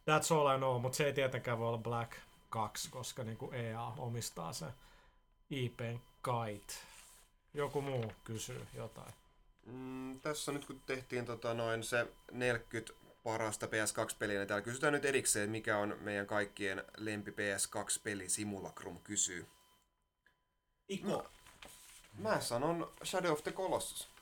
[0.09, 2.11] That's all I know, mutta se ei tietenkään voi olla Black
[2.49, 4.65] 2, koska niin kuin EA omistaa se
[5.49, 6.85] IPn kait.
[7.53, 9.13] Joku muu kysyy jotain.
[9.65, 12.93] Mm, tässä nyt kun tehtiin tota noin se 40
[13.23, 19.47] parasta PS2-peliä, niin täällä kysytään nyt erikseen, mikä on meidän kaikkien lempi PS2-peli Simulacrum kysyy.
[20.89, 21.29] Iko.
[22.17, 24.13] Mä sanon Shadow of the Colossus.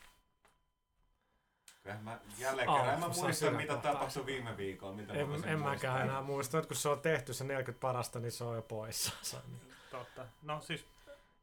[1.84, 4.96] Kyllähän mä jälleen Aa, kerran, en mä muista mitä tapahtui viime viikolla.
[4.96, 8.20] Mitä mä En, en mäkään enää muista, että kun se on tehty se 40 parasta,
[8.20, 9.12] niin se on jo poissa.
[9.48, 9.74] Niin.
[9.92, 10.26] totta.
[10.42, 10.86] No siis,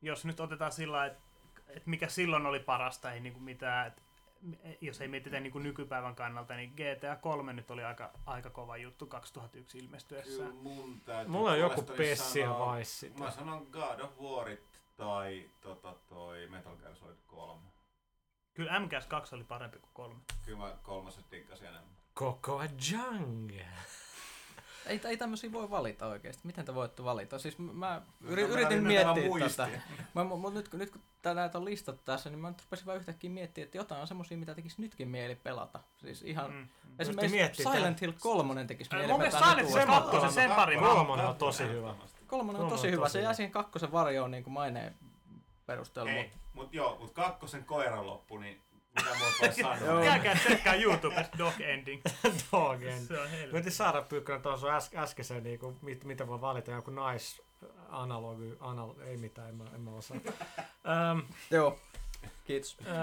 [0.02, 1.28] jos nyt otetaan sillä että
[1.68, 4.02] et mikä silloin oli parasta, ei niinku mitään, et,
[4.80, 9.06] jos ei mietitä niinku nykypäivän kannalta, niin GTA 3 nyt oli aika, aika kova juttu
[9.06, 10.50] 2001 ilmestyessään.
[10.50, 13.20] Kyllä mun täytyy Mulla on joku Pessi ja Vice City.
[13.20, 17.62] Mä sanon God of Warit tai tota, toi Metal Gear Solid 3.
[18.54, 20.14] Kyllä MGS 2 oli parempi kuin 3.
[20.44, 21.96] Kyllä mä kolmoset tikkasin enemmän.
[22.14, 23.66] Koko jungle.
[24.88, 26.42] Ei, ei tämmöisiä voi valita oikeasti.
[26.44, 27.38] Miten te voitte valita?
[27.38, 29.80] Siis mä yri, mä yritin lähdin miettiä tätä.
[30.14, 32.62] Mä, mä, mut nyt, kun- nyt kun tää näitä on listattu tässä, niin mä nyt
[32.62, 35.80] rupesin vaan yhtäkkiä miettimään, että jotain on semmosia, mitä tekisi nytkin mieli pelata.
[35.96, 36.52] Siis ihan...
[36.52, 36.68] Mm.
[36.98, 39.68] Esimerkiksi miettiä Silent Hill 3 tekisi mieli Mun mielestä Silent
[40.12, 41.94] Hill sen pari Kolmonen on tosi hyvä.
[42.26, 43.08] Kolmonen on tosi hyvä.
[43.08, 44.94] Se jää siihen kakkosen varjoon niin kuin maineen
[45.66, 46.10] perusteella.
[46.10, 48.60] Hei, Mut, mut joo, mut kakkosen koiran loppu, niin
[48.98, 50.02] mitä muuta voi sanoa?
[50.02, 52.02] Käykää tsekkaa YouTubesta Dog Ending.
[52.52, 53.06] Dog End.
[53.06, 53.50] Se on Mä helvetti.
[53.56, 57.42] yritin saada pyykkönen tuossa äs- äskeisen, niin kuin, mit, mitä voi valita, joku nice
[57.88, 60.16] analogi, anal, ei mitään, en mä, en mä osaa.
[61.12, 61.78] Öm, joo.
[62.44, 62.76] Kiitos.
[62.86, 62.94] öö,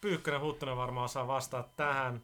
[0.00, 2.22] Pyykkönen Huttunen varmaan osaa vastata tähän.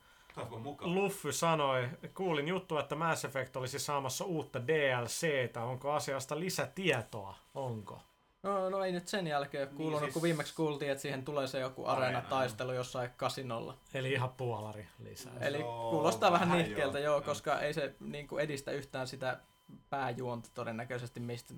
[0.81, 5.63] Luffy sanoi, kuulin juttu, että Mass Effect olisi saamassa uutta DLCtä.
[5.65, 7.37] Onko asiasta lisätietoa?
[7.55, 8.01] Onko?
[8.49, 11.47] No, no ei nyt sen jälkeen Niin kuulunut, siis- kun viimeksi kuultiin, että siihen tulee
[11.47, 13.79] se joku Areena, areenataistelu jossain kasinolla.
[13.95, 15.33] Eli ihan puolari lisää.
[15.41, 17.05] Eli Joo, kuulostaa vähän nihkeeltä, joo.
[17.05, 17.21] joo, Joo.
[17.25, 19.39] koska ei se niin kuin edistä yhtään sitä
[19.91, 21.55] pääjuonta todennäköisesti, mistä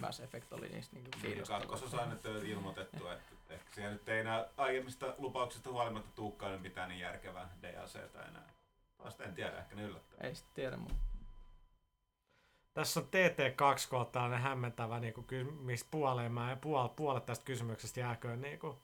[0.00, 1.60] Mass Effect oli niistä niin Niin, kiinnostavaa.
[1.60, 6.88] kakkososa nyt on ilmoitettu, että ehkä siellä nyt ei enää aiemmista lupauksista huolimatta tuukkaan mitään
[6.88, 8.48] niin järkevää DLCtä enää.
[9.04, 10.18] Vasta en tiedä, ehkä ne yllättää.
[10.28, 10.94] Ei sitten tiedä, mutta
[12.74, 18.00] Tässä on TT2 kohta tällainen hämmentävä, niin kuin, mistä puoleen mä, puol, puolet tästä kysymyksestä
[18.00, 18.76] jääköön niin kuin,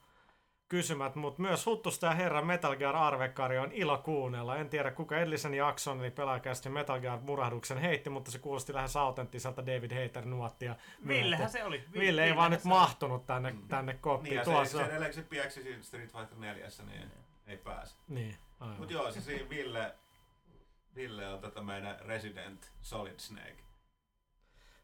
[0.69, 4.57] kysymät, mutta myös Huttusta ja herran Metal Gear Arvekari on ilo kuunnella.
[4.57, 8.97] En tiedä kuka edellisen jakson, eli pelaajakästi Metal Gear murahduksen heitti, mutta se kuulosti lähes
[8.97, 10.77] autenttiselta David Hater nuottia.
[11.07, 11.85] Villehän se oli.
[11.93, 14.35] Vi- Ville ei vaan nyt se mahtunut tänne, tänne Niin, koppiin.
[14.35, 17.11] ja Tuo se, se, se edelleen se pieksi siinä Street Fighter 4, niin
[17.47, 17.97] ei pääse.
[18.09, 18.77] niin, aivan.
[18.79, 19.95] Mut joo, siis siinä Ville,
[20.95, 23.57] Ville on tätä meidän Resident Solid Snake.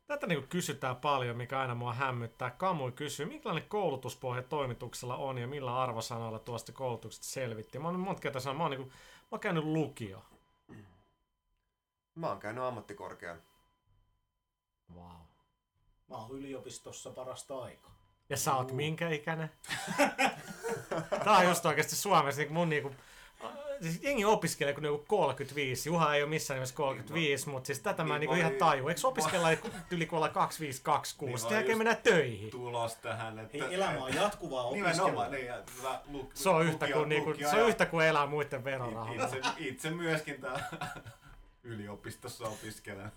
[0.07, 2.51] Tätä niin kysytään paljon, mikä aina mua hämmyttää.
[2.51, 7.79] Kamui kysyy, minkälainen koulutuspohja toimituksella on ja millä arvosanoilla tuosta koulutuksesta selvitti.
[7.79, 10.25] Mä oon monta kertaa sanonut, mä oon, niin kuin, mä oon käynyt lukio.
[12.15, 13.43] Mä oon käynyt ammattikorkean.
[14.95, 15.17] Wow.
[16.09, 17.95] Mä oon yliopistossa parasta aikaa.
[18.29, 19.51] Ja sä oot minkä ikäinen?
[21.25, 22.95] Tää on just oikeasti Suomessa niin mun niinku,
[23.83, 25.89] siis jengi opiskelee kun ne on 35.
[25.89, 28.89] Juha ei ole missään nimessä 35, mutta siis tätä mä Niin niinku voi- ihan taju.
[28.89, 29.49] Eikö opiskella
[29.91, 31.45] yli kun ollaan 25, 26?
[31.47, 32.51] Niin jälkeen mennään töihin.
[32.51, 33.39] tulos tähän.
[33.39, 35.29] Että, Hei, elämä on jatkuvaa opiskelua.
[35.29, 35.53] niin,
[36.09, 39.25] luk, Se on yhtä kuin, niinku, se on yhtä kuin elää muiden Niin, verorahoilla.
[39.25, 40.63] Itse, itse myöskin täällä
[41.65, 43.13] yliopistossa opiskelen.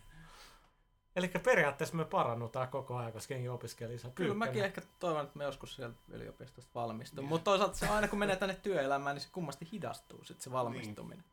[1.17, 4.11] Eli periaatteessa me parannutaan koko ajan, koska jengi opiskelee lisää.
[4.11, 7.25] Kyllä mäkin ehkä toivon, että me joskus sieltä yliopistosta valmistun.
[7.25, 11.23] Mutta toisaalta se aina kun menee tänne työelämään, niin se kummasti hidastuu sit se valmistuminen.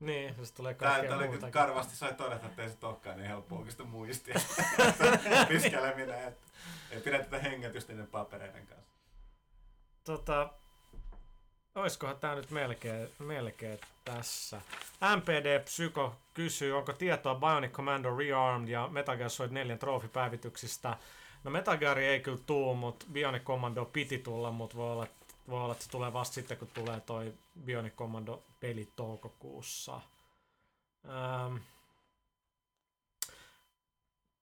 [0.00, 1.50] Niin, se tulee kaikkea täällä muuta.
[1.50, 4.34] karvasti sai todeta, että ei se olekaan niin helppo oikeastaan muistia.
[5.42, 6.46] Opiskeleminen, että
[6.90, 8.92] ei pidä tätä hengitystä niiden papereiden kanssa.
[10.04, 10.50] Tota,
[11.74, 14.60] oiskohan tää nyt melkein, melkein tässä.
[15.16, 20.96] MPD Psyko kysyy, onko tietoa Bionic Commando Rearmed ja Metal Gear Solid 4 trofipäivityksistä.
[21.44, 25.06] No Metal Gear ei kyllä tuu, mutta Bionic Commando piti tulla, mutta voi olla,
[25.48, 27.32] voi olla, että se tulee vasta sitten, kun tulee toi
[27.64, 30.00] Bionic Commando peli toukokuussa.
[31.08, 31.56] Ähm.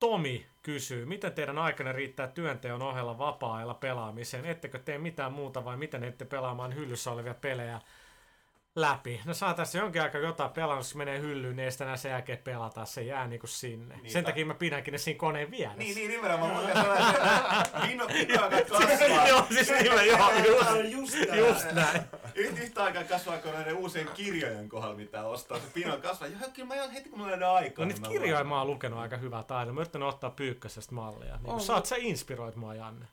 [0.00, 4.46] Tomi kysyy, miten teidän aikana riittää työnteon ohella vapaa-ajalla pelaamiseen?
[4.46, 7.80] Ettekö tee mitään muuta vai miten ette pelaamaan hyllyssä olevia pelejä
[8.76, 9.20] läpi?
[9.24, 12.10] No saa tässä jonkin aikaa jotain pelannut, jos menee hyllyyn, niin ei sitä enää sen
[12.10, 13.96] jälkeen pelata, se jää niinku sinne.
[13.96, 15.78] Niin, sen takia mä pidänkin ne siinä koneen vieressä.
[15.78, 16.52] Niin, niin nimenomaan.
[16.52, 18.06] Mulla sellainen vino,
[18.78, 19.28] kasvaa.
[19.28, 22.02] joo, siis niillä, joo, just, just, just näin.
[22.34, 25.58] Yhtä, yhtä aikaa kasvaa kuin näiden uusien kirjojen kohdalla, mitä ostaa.
[25.58, 26.28] Se pino kasvaa.
[26.28, 27.84] Joo, kyllä mä jo heti kun mulla on aikaa.
[27.84, 29.74] No niin niitä mä kirjoja mä oon lukenut aika hyvää taidon.
[29.74, 31.36] Mä oon yrittänyt ottaa pyykkösestä mallia.
[31.36, 33.06] Niin On, saat sä inspiroit mua, Janne.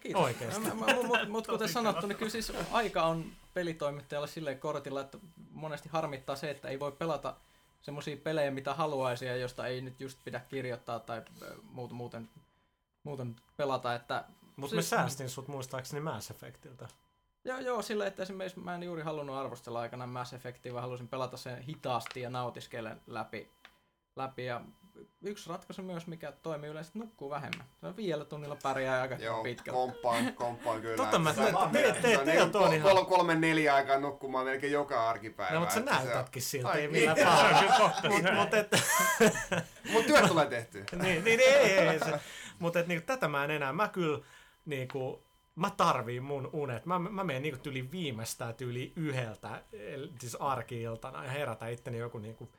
[0.00, 0.22] Kiitos.
[0.22, 0.60] Oikeesti.
[0.60, 3.24] Mutta mut, mut kuten sanottu, niin kyllä siis aika on
[3.54, 5.18] pelitoimittajalle silleen kortilla, että
[5.50, 7.36] monesti harmittaa se, että ei voi pelata
[7.80, 12.28] semmoisia pelejä, mitä haluaisi ja josta ei nyt just pidä kirjoittaa tai ö, muut- muuten,
[13.04, 13.94] muuten pelata.
[13.94, 14.24] Että,
[14.56, 16.88] Mutta mä Siis- säästin sut muistaakseni Mass Effectiltä.
[17.44, 21.08] joo, joo, sillä että esimerkiksi mä en juuri halunnut arvostella aikana Mass Effectia, vaan halusin
[21.08, 23.50] pelata sen hitaasti ja nautiskellen läpi.
[24.16, 24.44] läpi.
[24.44, 24.60] Ja
[25.22, 27.66] yksi ratkaisu myös, mikä toimii yleensä, nukkuu vähemmän.
[27.80, 29.78] Se on viidellä tunnilla pärjää aika Joo, pitkälle.
[29.80, 30.96] komppaan, komppaan kyllä.
[30.96, 32.00] Totta mä Se on- Sama te, te, mieltä.
[32.02, 32.82] te, se on te, niinku ihan...
[32.96, 35.54] kol- kolme neljä aikaa nukkumaan melkein joka arkipäivä.
[35.54, 36.90] No, mutta sä että se on- näytätkin siltä, ei niin.
[36.90, 37.92] millään pahalla.
[38.08, 38.70] Mutta mut, et,
[39.92, 40.84] Mut työt tulee tehtyä.
[41.02, 42.20] niin, niin, ei, ei, se,
[42.58, 44.18] mutta et, niinku, tätä mä en enää, mä kyllä
[44.66, 45.22] niinku,
[45.54, 46.86] mä tarviin mun unet.
[46.86, 52.18] Mä, mä menen niinku tyyli viimeistään tyyli yhdeltä, el- siis arki-iltana ja herätä itteni joku
[52.18, 52.52] niinku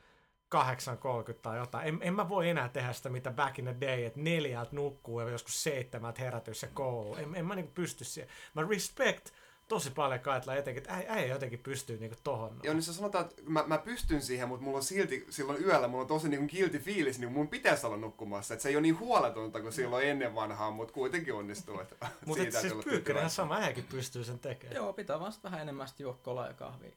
[0.56, 1.88] 8.30 tai jotain.
[1.88, 5.20] En, en mä voi enää tehdä sitä, mitä back in the day, että neljältä nukkuu
[5.20, 7.16] ja joskus seitsemältä herätys ja koulu.
[7.16, 8.32] En, en mä niinku pysty siihen.
[8.54, 9.30] Mä respect
[9.70, 12.60] tosi paljon Kaitla etenkin, että äijä jotenkin pystyy niinku tohon.
[12.64, 15.88] Joo, niin sä sanotaan, että mä, mä pystyn siihen, mutta mulla on silti silloin yöllä,
[15.88, 18.54] mulla on tosi niin guilty fiilis, niin mun pitäisi olla nukkumassa.
[18.54, 21.80] Että se ei ole niin huoletonta kuin silloin ennen vanhaa, mutta kuitenkin onnistuu.
[21.80, 21.96] Että
[22.26, 24.76] Mutta siis pyykkönenhän sama, äijäkin pystyy sen tekemään.
[24.76, 26.92] Joo, pitää vaan sit vähän enemmän sit juo kolaa ja kahvia.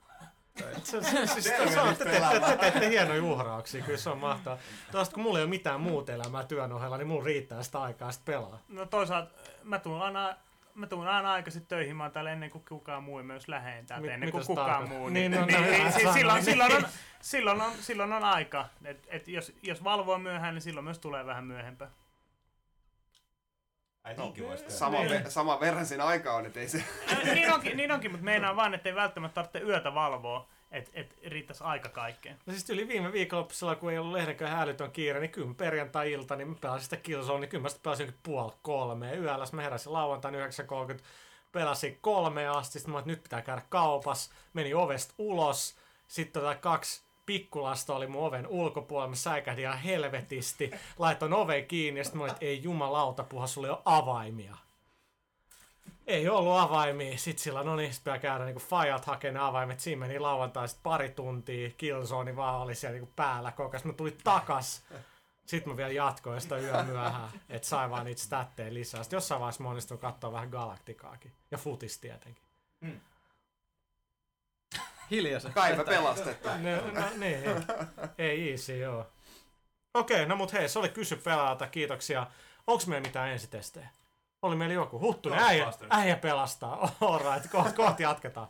[0.85, 1.51] Se, siis
[1.83, 2.53] on, te, te, te, pelaamaan.
[2.53, 4.59] te teette hienoja uhrauksia, kyllä se on mahtavaa.
[4.93, 8.13] Tuosta kun mulla ei ole mitään muuta elämää työn ohella, niin mulla riittää sitä aikaa
[8.13, 8.59] sitten pelaa.
[8.69, 9.31] No toisaalta
[9.63, 10.37] mä tuun aina,
[10.75, 14.03] mä tuun aina aikaisin töihin, mä oon täällä ennen kuin kukaan muu, myös lähden täältä
[14.07, 14.99] Mit- ennen kuin kukaan tarkoittaa?
[14.99, 15.09] muu.
[15.09, 16.45] Niin, Niin, no, niin, no, niin, älä siis sano, silloin, niin.
[16.45, 16.85] silloin, on,
[17.21, 18.69] silloin, on, silloin on aika.
[18.85, 21.91] Et, et jos, jos valvoo myöhään, niin silloin myös tulee vähän myöhempää.
[24.05, 24.77] Ai niinkin voisi tehdä.
[24.77, 26.85] Sama, ve, sama verran siinä aikaa on, että ei se...
[27.25, 31.19] niin onkin, niin onkin mutta meinaan vaan, että ei välttämättä tarvitse yötä valvoa, että et
[31.27, 32.39] riittäisi aika kaikkeen.
[32.47, 36.49] No siis yli viime viikonloppuisella, kun ei ollut lehdenkään hälytön kiire, niin kyllä perjantai-ilta, niin
[36.49, 39.15] mä pelasin sitä Killzone, niin kyllä mä sitten pelasin puoli kolme.
[39.15, 41.03] Yöllä mä heräsin lauantaina 9.30,
[41.53, 45.77] pelasin kolme asti, sitten mä että nyt pitää käydä kaupas, meni ovesta ulos,
[46.09, 52.01] sitten tota kaksi pikkulasta oli mun oven ulkopuolella, mä säikähdin ihan helvetisti, laitoin oven kiinni
[52.01, 54.57] ja sitten mä olin, ei jumalauta, puha, sulla ei ole avaimia.
[56.07, 57.19] Ei ollut avaimia.
[57.19, 59.81] Sitten sillä, no niin, sit pitää käydä niinku fajat hakee ne avaimet.
[59.81, 61.71] Siinä meni lauantai sit pari tuntia.
[61.77, 63.87] Killzone vaan oli siellä niinku päällä koko ajan.
[63.87, 64.85] Mä tulin takas.
[65.47, 69.03] Sitten mä vielä jatkoin sitä yön myöhään, että sai vaan niitä statteja lisää.
[69.03, 71.33] Sitten jossain vaiheessa mä onnistuin katsoa vähän Galaktikaakin.
[71.51, 72.43] Ja futis tietenkin.
[75.13, 75.53] Hiljaisen.
[75.53, 76.49] Päivä pelastettu.
[76.49, 77.55] No, no niin, ei,
[78.19, 79.07] ei easy, joo.
[79.95, 82.27] Okei, no mut hei, se oli kysy pelaajalta, kiitoksia.
[82.67, 83.89] Onks meillä mitään ensitestejä?
[84.43, 85.01] Oli meillä joku.
[85.01, 86.91] Huttunen, äijä, äijä pelastaa.
[87.01, 88.49] Alright, kohta koht jatketaan.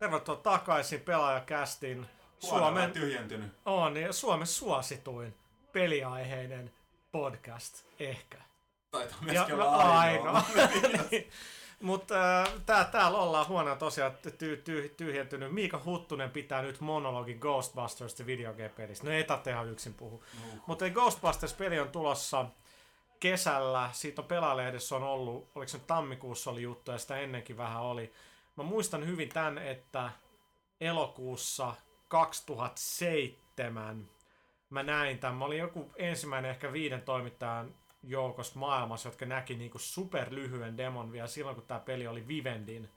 [0.00, 2.06] Tervetuloa takaisin pelaajakästin
[2.38, 3.52] Suomen Suomen, tyhjentynyt.
[3.64, 5.34] on, niin Suomen suosituin
[5.72, 6.72] peliaiheinen
[7.12, 8.38] podcast, ehkä.
[8.90, 10.42] Taitaa Ja myöskin no, olla ainoa.
[10.56, 11.02] ainoa.
[11.10, 11.30] Niin.
[11.82, 15.52] Mutta äh, tää, täällä ollaan huoneella tosiaan ty, ty, tyhjentynyt.
[15.52, 19.06] Miika Huttunen pitää nyt monologin Ghostbusters videogame-pelistä.
[19.06, 20.22] No ei tarvitse ihan yksin puhua.
[20.66, 22.46] Mutta Ghostbusters-peli on tulossa
[23.20, 23.90] kesällä.
[23.92, 24.28] Siitä on
[24.96, 28.12] on ollut, oliko se nyt tammikuussa oli juttu ja sitä ennenkin vähän oli.
[28.60, 30.10] Mä muistan hyvin tämän, että
[30.80, 31.74] elokuussa
[32.08, 34.10] 2007
[34.70, 35.36] mä näin tämän.
[35.36, 41.26] Mä olin joku ensimmäinen ehkä viiden toimittajan joukossa maailmassa, jotka näki niinku superlyhyen demon vielä
[41.26, 42.90] silloin, kun tämä peli oli Vivendin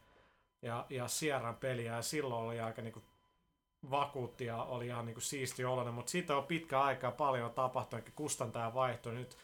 [0.62, 3.04] ja, ja Sierran peliä, ja silloin oli aika niinku
[3.90, 8.16] vakuutti ja oli ihan niinku siisti oloinen, mutta siitä on pitkä aikaa paljon tapahtunut, ehkä
[8.16, 9.14] kustantaja vaihtoi.
[9.14, 9.38] Nyt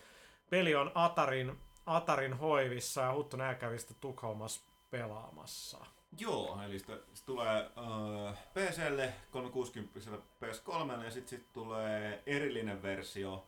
[0.49, 4.61] peli on Atarin, Atarin hoivissa ja Huttu kävi sitä Tukholmassa
[4.91, 5.85] pelaamassa.
[6.17, 9.99] Joo, eli sitä, se tulee uh, PClle, 360
[10.45, 13.47] PS3 ja sitten sit tulee erillinen versio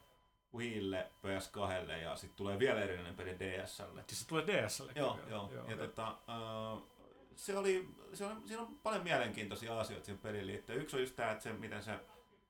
[0.56, 4.04] Wiille, PS2 ja sitten tulee vielä erillinen peli DSlle.
[4.08, 5.50] Siis se tulee DSlle Joo, joo.
[5.54, 5.70] joo.
[5.70, 6.92] Ja tota, uh,
[7.36, 10.80] se oli, se on, siinä on paljon mielenkiintoisia asioita siihen pelin liittyen.
[10.80, 12.00] Yksi on just tämä, että se, miten se,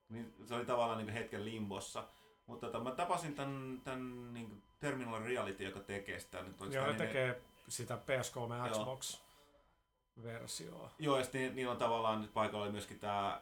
[0.09, 2.07] niin se oli tavallaan niin hetken limbossa.
[2.47, 6.43] Mutta tota, mä tapasin tämän, tämän niin Terminal Reality, joka tekee sitä.
[6.43, 9.21] Nyt Joo, ne tekee sitä PS3 ja Xbox
[10.23, 10.91] versioa.
[10.99, 13.41] Joo, ja sitten niillä on tavallaan nyt paikalla oli myöskin tämä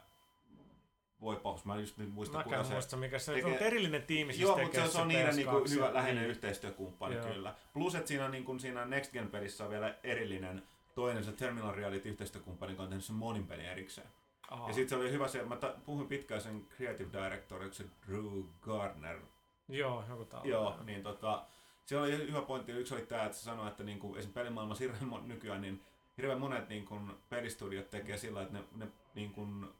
[1.20, 2.72] voi paus, mä just nyt muista kuka se...
[2.72, 3.52] muista, mikä se tekee...
[3.52, 6.30] on erillinen tiimi siis Joo, mutta se, se on niiden niinku hyvä läheinen niin.
[6.30, 7.26] yhteistyökumppani Joo.
[7.26, 7.54] kyllä.
[7.72, 10.62] Plus, että siinä, niin kuin, siinä Next Gen pelissä on vielä erillinen
[10.94, 14.08] toinen se Terminal Reality yhteistyökumppani, joka on tehnyt sen monin pelin erikseen.
[14.50, 14.68] Aha.
[14.68, 18.42] Ja sitten se oli hyvä se, mä ta- puhuin pitkään sen creative director, se Drew
[18.60, 19.20] Gardner.
[19.68, 21.46] Joo, joku tää Joo, niin tota,
[21.84, 22.72] se oli hyvä pointti.
[22.72, 25.82] Yksi oli tämä, että se sanoi, että niinku, esimerkiksi pelimaailmassa hirveän nykyään, niin
[26.20, 29.74] hirveän monet niin kun, pelistudiot tekee sillä, että ne, ne niin kun,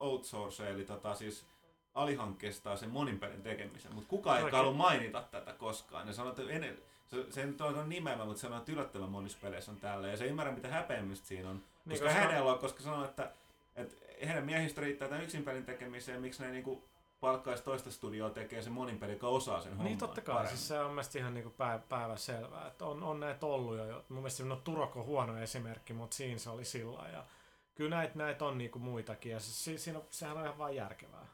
[0.00, 1.46] outsource, eli tota, siis
[1.94, 6.06] alihankkeestaa sen monin pelin tekemisen, mutta kukaan ei halua mainita tätä koskaan.
[6.06, 9.38] Ne sanoo, että en, se, se nyt on nimellä, mutta se on että yllättävän monissa
[9.42, 10.08] peleissä on tällä.
[10.08, 11.56] Ja se ymmärrä, mitä häpeämistä siinä on.
[11.56, 13.32] Niin, koska, koska hänellä on, koska sanoo, että,
[13.76, 13.96] että
[14.26, 16.84] heidän miehistä riittää tämän yksin pelin tekemiseen, miksi ne niinku
[17.20, 19.86] palkkaisi toista studioa tekee se monin peli, joka osaa sen homman.
[19.86, 20.56] Niin totta kai, paremmin.
[20.56, 24.04] siis se on mielestäni ihan niinku päivä, päivä selvää, että on, on näitä ollut jo.
[24.08, 27.24] Mun mielestä no, Turok on huono esimerkki, mutta siinä se oli sillä ja
[27.74, 31.26] kyllä näitä näit on niinku muitakin ja se, siinä, sehän on ihan vaan järkevää.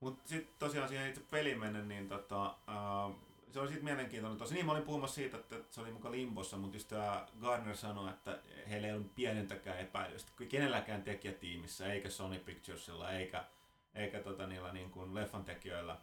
[0.00, 3.14] Mutta sitten tosiaan siihen itse peliin menen, niin tota, uh,
[3.52, 4.38] se oli sitten mielenkiintoinen.
[4.38, 7.76] Tosi niin mä olin puhumassa siitä, että se oli mukaan limbossa, mutta just tämä Gardner
[7.76, 8.38] sanoi, että
[8.70, 10.32] heillä ei ollut pienintäkään epäilystä.
[10.48, 13.44] Kenelläkään tekijätiimissä, eikä Sony Picturesilla, eikä,
[13.98, 15.96] eikä tota, niillä niin kuin leffan tekijöillä,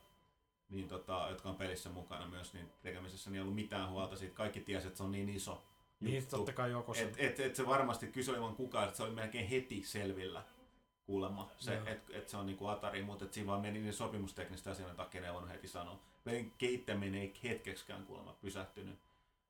[0.70, 4.36] niin tota, jotka on pelissä mukana myös niin tekemisessä, niin ei ollut mitään huolta siitä.
[4.36, 5.64] Kaikki tiesi, että se on niin iso
[6.00, 6.38] niin, juttu.
[6.38, 7.04] totta kai joko se.
[7.04, 10.44] Et, et, et se varmasti kysyi vaan kukaan, että se oli melkein heti selvillä
[11.06, 14.72] kuulemma, se, että et se on niinku Atari, mutta et siinä vaan meni niin sopimusteknistä
[14.72, 19.00] asioiden takia, ne on heti sanoa pelin kehittäminen ei hetkeksikään kuulemma pysähtynyt.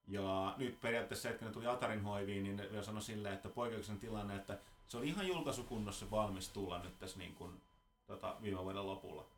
[0.07, 3.99] Ja nyt periaatteessa, että ne tuli Atarin hoiviin, niin ne vielä sanoi silleen, että poikkeuksen
[3.99, 7.61] tilanne, että se oli ihan julkaisukunnossa valmis tulla nyt tässä niin kuin,
[8.07, 9.29] tota, viime vuoden lopulla.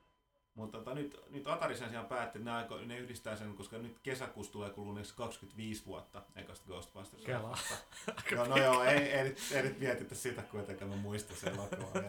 [0.58, 4.00] Mutta tota, nyt, nyt Atari sen sijaan päätti, että ne, ne yhdistää sen, koska nyt
[4.00, 7.24] kesäkuussa tulee kuluneeksi 25 vuotta ekasta Ghostbusters.
[7.24, 7.58] Kela.
[8.32, 12.04] joo, no joo, ei, ei, nyt, ei nyt mietitä sitä kuitenkaan, mä muistan sen elokuvaa.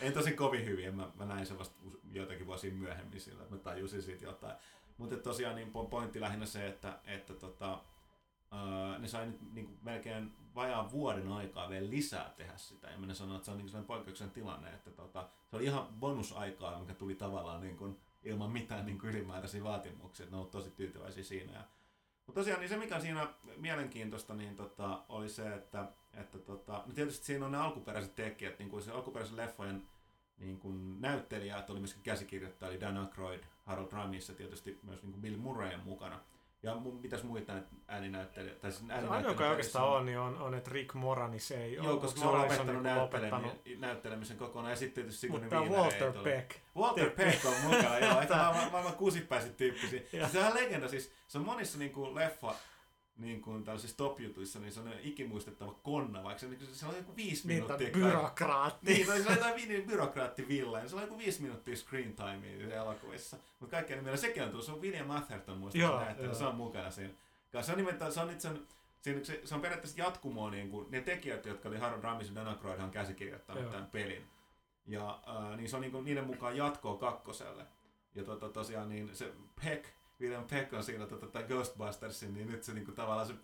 [0.00, 1.76] Ei tosi kovin hyvin, mä, mä näin sen vasta
[2.12, 4.56] joitakin vuosia myöhemmin sillä, että mä tajusin siitä jotain.
[4.96, 7.84] Mutta tosiaan niin pointti lähinnä se, että, että tota,
[8.98, 12.90] ne sai nyt niin kuin melkein vajaan vuoden aikaa vielä lisää tehdä sitä.
[12.90, 16.80] Ja mä sanoin, että se on niin sellainen tilanne, että tota, se oli ihan bonusaikaa,
[16.80, 20.26] mikä tuli tavallaan niin kuin, ilman mitään niin kuin ylimääräisiä vaatimuksia.
[20.30, 21.52] Ne ovat tosi tyytyväisiä siinä.
[21.52, 21.64] Ja,
[22.26, 26.92] mutta tosiaan niin se, mikä siinä mielenkiintoista, niin tota, oli se, että, että tota, no
[26.94, 29.88] tietysti siinä on ne alkuperäiset tekijät, niin kuin se alkuperäisen leffojen
[30.38, 35.12] niin kuin näyttelijät oli myöskin käsikirjoittaja, eli Dan Aykroyd, Harold Ramis ja tietysti myös niin
[35.12, 36.20] kuin Bill Murray mukana.
[36.62, 37.52] Ja mitäs muita
[37.88, 38.60] ääninäyttelijöitä?
[38.60, 41.88] Tai siis Ainoa, joka oikeastaan on, niin on, on, että Rick Moranis ei ole.
[41.88, 43.52] Joo, koska se on lopettanut niin lopettanut.
[43.78, 44.70] näyttelemisen kokonaan.
[44.72, 46.50] Ja sitten tietysti Sigourney Mutta Walter Peck.
[46.76, 48.20] Walter Peck on mukana, joo.
[48.20, 48.34] Ehkä
[48.72, 50.28] maailman kusipäiset tyyppisiä.
[50.32, 52.54] Se on legenda, siis se on monissa niin kuin leffa
[53.16, 57.16] niin kuin tällaisissa top-jutuissa, niin se on ikimuistettava konna, vaikka se, niin se on joku
[57.16, 57.90] viisi niin, minuuttia.
[57.90, 58.92] byrokraatti.
[58.92, 62.74] Niin, tai se on jotain niin, byrokraattivilla, niin se on joku viisi minuuttia screen time
[62.74, 63.36] elokuvissa.
[63.60, 66.90] Mutta kaikkien vielä sekin on tullut, se on William Atherton muista, että se on mukana
[66.90, 67.14] siinä.
[67.62, 68.48] Se on nimenomaan, se on itse
[69.02, 72.34] Siinä, se, se, on periaatteessa jatkumoa, niin kuin ne tekijät, jotka oli Harold Ramis ja
[72.34, 74.26] Dan Aykroyd, on käsikirjoittanut tämän pelin.
[74.86, 77.66] Ja äh, niin se on niin kuin, niiden mukaan jatkoa kakkoselle.
[78.14, 79.32] Ja tota, tosiaan niin se
[79.64, 79.84] Peck,
[80.22, 83.34] William Peck on siinä tota, Ghostbustersin, niin nyt se niinku, tavallaan se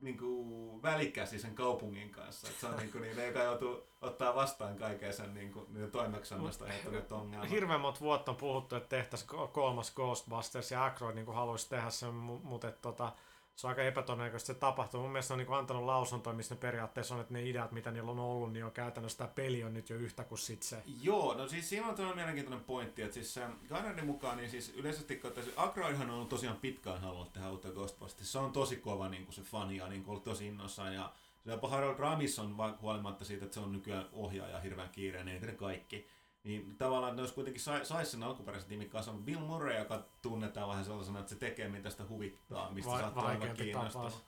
[0.00, 2.48] niinku, välikäsi sen kaupungin kanssa.
[2.48, 7.50] Et se on niin, joka joutuu ottaa vastaan kaiken sen niinku, toimeksiannosta aiheutuneet ongelmat.
[7.50, 12.14] Hirveän monta vuotta on puhuttu, että tehtäisiin kolmas Ghostbusters ja Aykroyd niinku haluaisi tehdä sen,
[12.14, 13.12] mutta tota,
[13.60, 15.00] se on aika epätodennäköistä se tapahtuu.
[15.00, 17.90] Mun mielestä se on niin antanut lausuntoja, missä ne periaatteessa on, että ne ideat, mitä
[17.90, 20.82] niillä on ollut, niin on käytännössä tämä peli on nyt jo yhtä kuin sit se.
[21.02, 25.16] Joo, no siis siinä on tämmöinen mielenkiintoinen pointti, että siis Garnerin mukaan niin siis yleisesti
[25.16, 28.32] katsoen, Agroidhan on ollut tosiaan pitkään halunnut tehdä uutta Ghostbusters.
[28.32, 31.12] Se on tosi kova niin kuin se fani ja niin kuin ollut tosi innossaan ja
[31.44, 35.46] se jopa Harold Ramis on huolimatta siitä, että se on nykyään ohjaaja hirveän kiireinen, niin
[35.46, 36.08] ne kaikki.
[36.44, 40.68] Niin tavallaan ne olisi kuitenkin sais, sais sen alkuperäisen tiimin kanssa Bill Murray, joka tunnetaan
[40.68, 44.24] vähän sellaisena, että se tekee mitä sitä huvittaa, mistä Va- saattaa olla tapaus.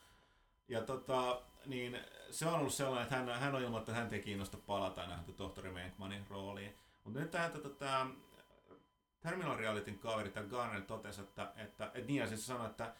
[0.68, 1.98] Ja tota, niin
[2.30, 5.24] se on ollut sellainen, että hän, hän on ilmoittanut, että hän ei kiinnosta palata enää
[5.36, 6.76] tohtori Menkmanin rooliin.
[7.04, 8.06] Mutta nyt tämä tota,
[9.20, 12.94] Terminal Realityn kaveri, tämä Garner totesi, että, että, että niin ja siis sanoi, että,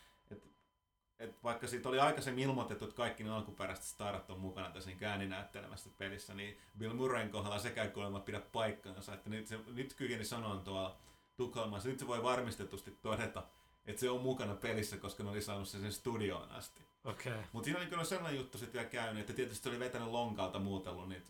[1.23, 4.91] että, että vaikka siitä oli aikaisemmin ilmoitettu, että kaikki ne alkuperäiset starat on mukana tässä
[4.91, 9.95] niin ääninäyttelemässä pelissä, niin Bill Murrayn kohdalla sekä kuulemma pidä paikkansa, että nyt, se, nyt
[9.95, 10.97] kykeni sanoa tuolla
[11.37, 13.43] Tukholmassa, nyt se voi varmistetusti todeta,
[13.87, 16.83] että se on mukana pelissä, koska ne oli saanut sen, sen studioon asti.
[17.05, 17.39] Okay.
[17.53, 20.59] Mutta siinä oli kyllä sellainen juttu sitten vielä käynyt, että tietysti se oli vetänyt lonkalta
[20.59, 21.27] muutellut niitä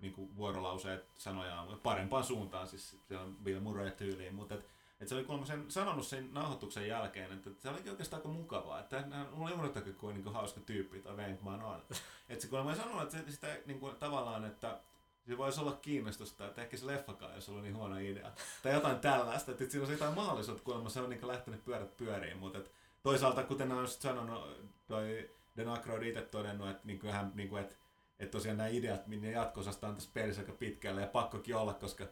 [0.00, 4.66] niinku vuorolauseet sanojaan parempaan suuntaan, siis se on Bill Murray tyyliin, mutta et,
[5.04, 8.80] et se oli kuulemma sen sanonut sen nauhoituksen jälkeen, että, se olikin oikeastaan aika mukavaa,
[8.80, 11.82] että hän mulla ei unohtakin kuin niinku hauska tyyppi tai Venkman on.
[12.28, 14.80] että se kuulemma sanonut, että se, sitä niinku, tavallaan, että
[15.26, 18.30] se voisi olla kiinnostusta, että ehkä se leffakaan, jos oli niin huono idea.
[18.62, 22.38] Tai jotain tällaista, että siinä on jotain mahdollisuutta, kuulemma se on niin lähtenyt pyörät pyöriin,
[22.38, 22.70] mutta et,
[23.02, 27.62] toisaalta kuten on sanonut, toi Den Aykroyd itse todennut, että, niin kuin hän, niin kuin,
[27.62, 27.76] että,
[28.18, 32.04] että tosiaan nämä ideat, minne jatko-osasta on tässä pelissä aika pitkälle ja pakkokin olla, koska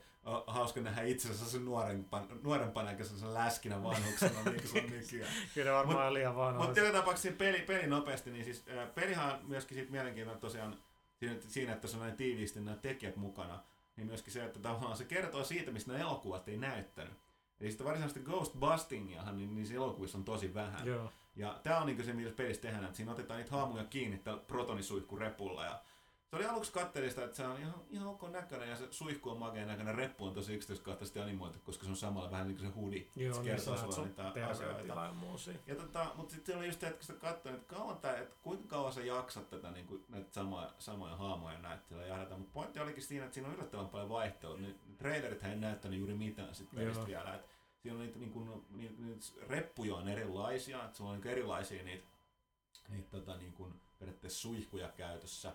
[0.46, 5.32] hauska nähdä itsensä sen nuorempan, nuorempana eikä sen läskinä vanhuksena, niin kuin se on nykyään.
[5.54, 6.64] Kyllä varmaan mut, liian vanha.
[6.64, 10.78] Mutta joka tapauksessa peli, peli nopeasti, niin siis äh, pelihan on myöskin siitä mielenkiintoinen tosiaan
[11.18, 13.60] siinä, siinä, että se on näin tiiviisti nämä tekijät mukana,
[13.96, 17.14] niin myöskin se, että tavallaan se kertoo siitä, mistä nämä elokuvat ei näyttänyt.
[17.60, 20.86] Eli sitä varsinaisesti Ghostbustingiahan, niin niissä elokuvissa on tosi vähän.
[20.86, 21.12] Joo.
[21.36, 24.42] Ja tämä on niinku se, mitä pelissä tehdään, että siinä otetaan niitä haamuja kiinni tällä
[24.46, 25.64] protonisuihkurepulla.
[25.64, 25.80] Ja
[26.32, 29.38] se oli aluksi kattelista, että se on ihan, ihan ok näköinen ja se suihku on
[29.38, 29.94] makeen näköinen.
[29.94, 33.06] Reppu on tosi yksityiskohtaisesti animoitu, koska se on samalla vähän niin kuin se hoodie.
[33.16, 34.82] Joo, se niin kertoo sä sulle niitä asioita.
[35.66, 38.68] ja tota, mutta sitten oli just se, että kun katsoin, että, kauan tää, että kuinka
[38.68, 42.36] kauan sä jaksat tätä niin kuin, näitä samoja, samoja haamoja näyttelyä jahdata.
[42.36, 44.56] Mutta pointti olikin siinä, että siinä on yllättävän paljon vaihtelua.
[44.56, 47.34] Ne trailerit ei näyttänyt juuri mitään sit pelistä vielä.
[47.34, 47.46] Et
[47.82, 51.84] siinä on niitä, niin kuin, niitä, niitä reppuja on erilaisia, että sulla on niin erilaisia
[51.84, 52.06] niitä,
[52.88, 55.52] niitä tota, niin kuin, periaatteessa suihkuja käytössä,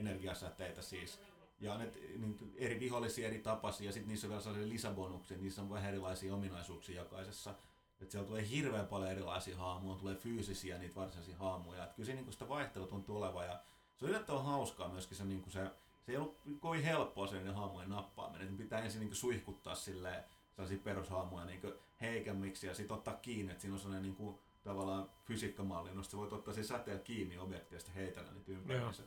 [0.00, 1.20] energiasäteitä siis.
[1.60, 5.62] Ja ne niin, eri vihollisia eri tapaisia, ja sitten niissä on vielä sellaisia lisäbonuksia, niissä
[5.62, 7.54] on vähän erilaisia ominaisuuksia jokaisessa.
[8.00, 11.84] Että siellä tulee hirveän paljon erilaisia haamuja, tulee fyysisiä niitä varsinaisia haamuja.
[11.84, 13.60] Et kyllä siinä niin sitä vaihtelua tuntuu olevan ja
[13.96, 15.70] se on yllättävän hauskaa myöskin se, niin se,
[16.06, 18.48] se ei ollut kovin helppoa se niiden haamujen nappaaminen.
[18.48, 21.60] Et pitää ensin niin suihkuttaa silleen sellaisia perushaamuja niin
[22.00, 26.32] heikemmiksi ja sitten ottaa kiinni, että siinä on sellainen niin kuin, tavallaan fysiikkamalli, se voit
[26.32, 27.38] ottaa sen säteen kiinni
[27.78, 29.02] sitten heitellä niitä ympäriinsä.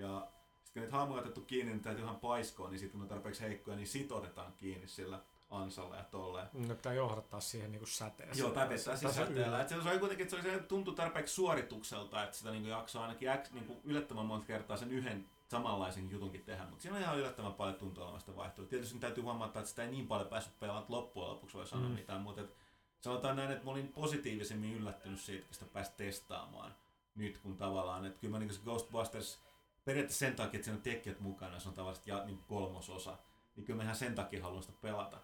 [0.00, 0.28] Ja
[0.64, 3.08] sitten kun niitä haamuja otettu kiinni, niin täytyy ihan paiskoa, niin sitten kun ne on
[3.08, 5.20] tarpeeksi heikkoja, niin sitotetaan kiinni sillä
[5.50, 6.48] ansalla ja tolleen.
[6.52, 8.38] Ne pitää johdattaa siihen niin säteeseen.
[8.38, 9.60] Joo, tai vetää siis säteellä.
[9.60, 13.02] Et se oli kuitenkin, että se, oli, se tuntui tarpeeksi suoritukselta, että sitä niinku jaksaa
[13.02, 17.18] ainakin X, niinku yllättävän monta kertaa sen yhden samanlaisen jutunkin tehdä, mutta siinä on ihan
[17.18, 18.68] yllättävän paljon tuntuu olevan sitä vaihtelua.
[18.68, 21.86] Tietysti täytyy huomata, että sitä ei niin paljon päässyt pelaamaan, että loppujen lopuksi voi sanoa
[21.86, 21.92] Mm.
[21.92, 21.98] mm.
[21.98, 22.56] mitään, mutta et,
[23.00, 26.74] sanotaan näin, että mä olin positiivisemmin yllättynyt siitä, kun sitä pääsi testaamaan
[27.14, 29.40] nyt, kun tavallaan, että kyllä mä niin se Ghostbusters,
[29.84, 33.16] periaatteessa sen takia, että siinä on tekijät mukana, se on tavallaan ja, niin kolmososa,
[33.56, 35.18] niin kyllä mä ihan sen takia haluan sitä pelata.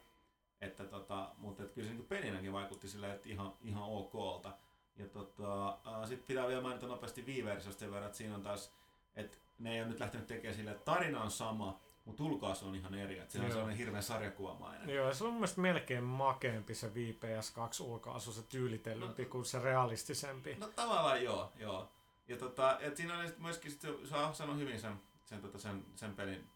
[0.61, 4.53] Että tota, mutta et kyllä se niin pelinäkin vaikutti silleen, että ihan, ihan okolta.
[4.97, 5.79] Ja tota,
[6.09, 8.73] sitten pitää vielä mainita nopeasti Wii-versiosta sen verran, että siinä on taas,
[9.17, 12.75] että ne ei ole nyt lähtenyt tekemään silleen, että tarina on sama, mutta ulkoasu on
[12.75, 13.19] ihan eri.
[13.19, 14.89] Että se on sellainen hirveän sarjakuvamainen.
[14.91, 19.29] Joo, se on mun mielestä melkein makeampi se VPS2 ulkoasu, se tyylitellympi No.
[19.31, 20.55] kuin se realistisempi.
[20.55, 21.89] No tavallaan joo, joo.
[22.29, 25.85] Ja tota, et siinä sit myöskin, sit, se- saa sanoa hyvin sen, sen, tota, sen,
[25.95, 26.47] sen pelin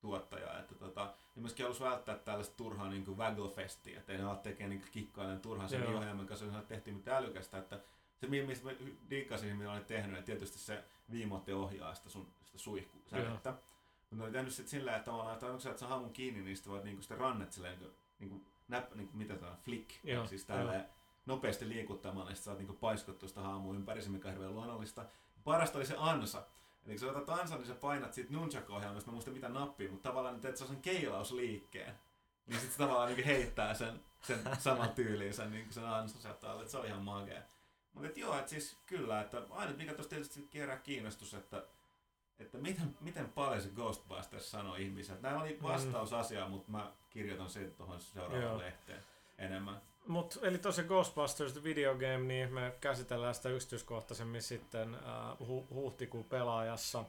[0.00, 4.36] tuottaja, että tota, ne myöskin halusi välttää tällaista turhaa niin Waggle-festiä, että ei ne ala
[4.36, 5.98] tekemään niin kikkailen turhaa sen Joo.
[5.98, 7.80] ohjelman kanssa, ei tehty mitään älykästä, että
[8.16, 8.72] se mi- mistä mä
[9.10, 13.50] diikkasin, mitä olin tehnyt, että tietysti se viimotte ohjaa sitä sun sitä suihkusädettä.
[13.50, 16.40] Mutta ne oli tehnyt sit sillä, että tavallaan, että onko sä, että sä hamun kiinni,
[16.40, 19.56] niin sitten voit niinku sitä rannet silleen, niin kuin, niin näp, niin kuin, mitä tämä
[19.64, 20.84] flick, Joo, siis tälleen
[21.26, 25.04] nopeasti liikuttamalla, niin sit saat niinku paiskottua sitä haamua ympäri, mikä on hirveän luonnollista.
[25.44, 26.42] Parasta oli se ansa.
[26.86, 30.08] Eli kun sä otat ansan, niin sä painat siitä nunchak-ohjelmasta, mä muista mitä nappia, mutta
[30.08, 31.94] tavallaan teet sellaisen keilausliikkeen.
[32.46, 36.50] Niin sit se tavallaan niinku heittää sen, sen saman tyyliin sen, niinku sen ansan sieltä
[36.50, 37.42] alle, että se on ihan magea.
[37.92, 41.64] Mutta et joo, että siis kyllä, että aina mikä tuossa tietysti kerää kiinnostus, että,
[42.38, 45.22] että miten, miten paljon se Ghostbusters sanoi ihmiset.
[45.22, 48.58] Nämä oli vastaus asiaan, mutta mä kirjoitan sen tuohon seuraavaan Joo.
[48.58, 49.02] lehteen
[49.38, 49.80] enemmän.
[50.06, 55.00] Mut, eli tosiaan Ghostbusters The Video Game, niin me käsitellään sitä yksityiskohtaisemmin sitten äh,
[55.40, 57.04] hu- huhtikuun pelaajassa.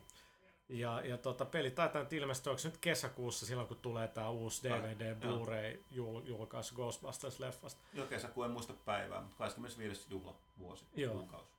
[0.69, 4.63] Ja, ja tota, peli taitaa nyt ilmestyä, onko nyt kesäkuussa silloin, kun tulee tämä uusi
[4.63, 5.15] DVD joo.
[5.37, 7.77] Blu-ray jul- julkaisu Ghostbusters-leffasta.
[7.93, 10.07] Jo kesäkuun en muista päivää, mutta 25.
[10.09, 10.85] juhlavuosi.
[10.95, 11.13] Joo.
[11.13, 11.51] Kuukausi.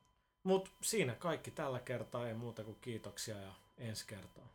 [0.42, 4.48] Mut siinä kaikki tällä kertaa, ei muuta kuin kiitoksia ja ensi kertaa.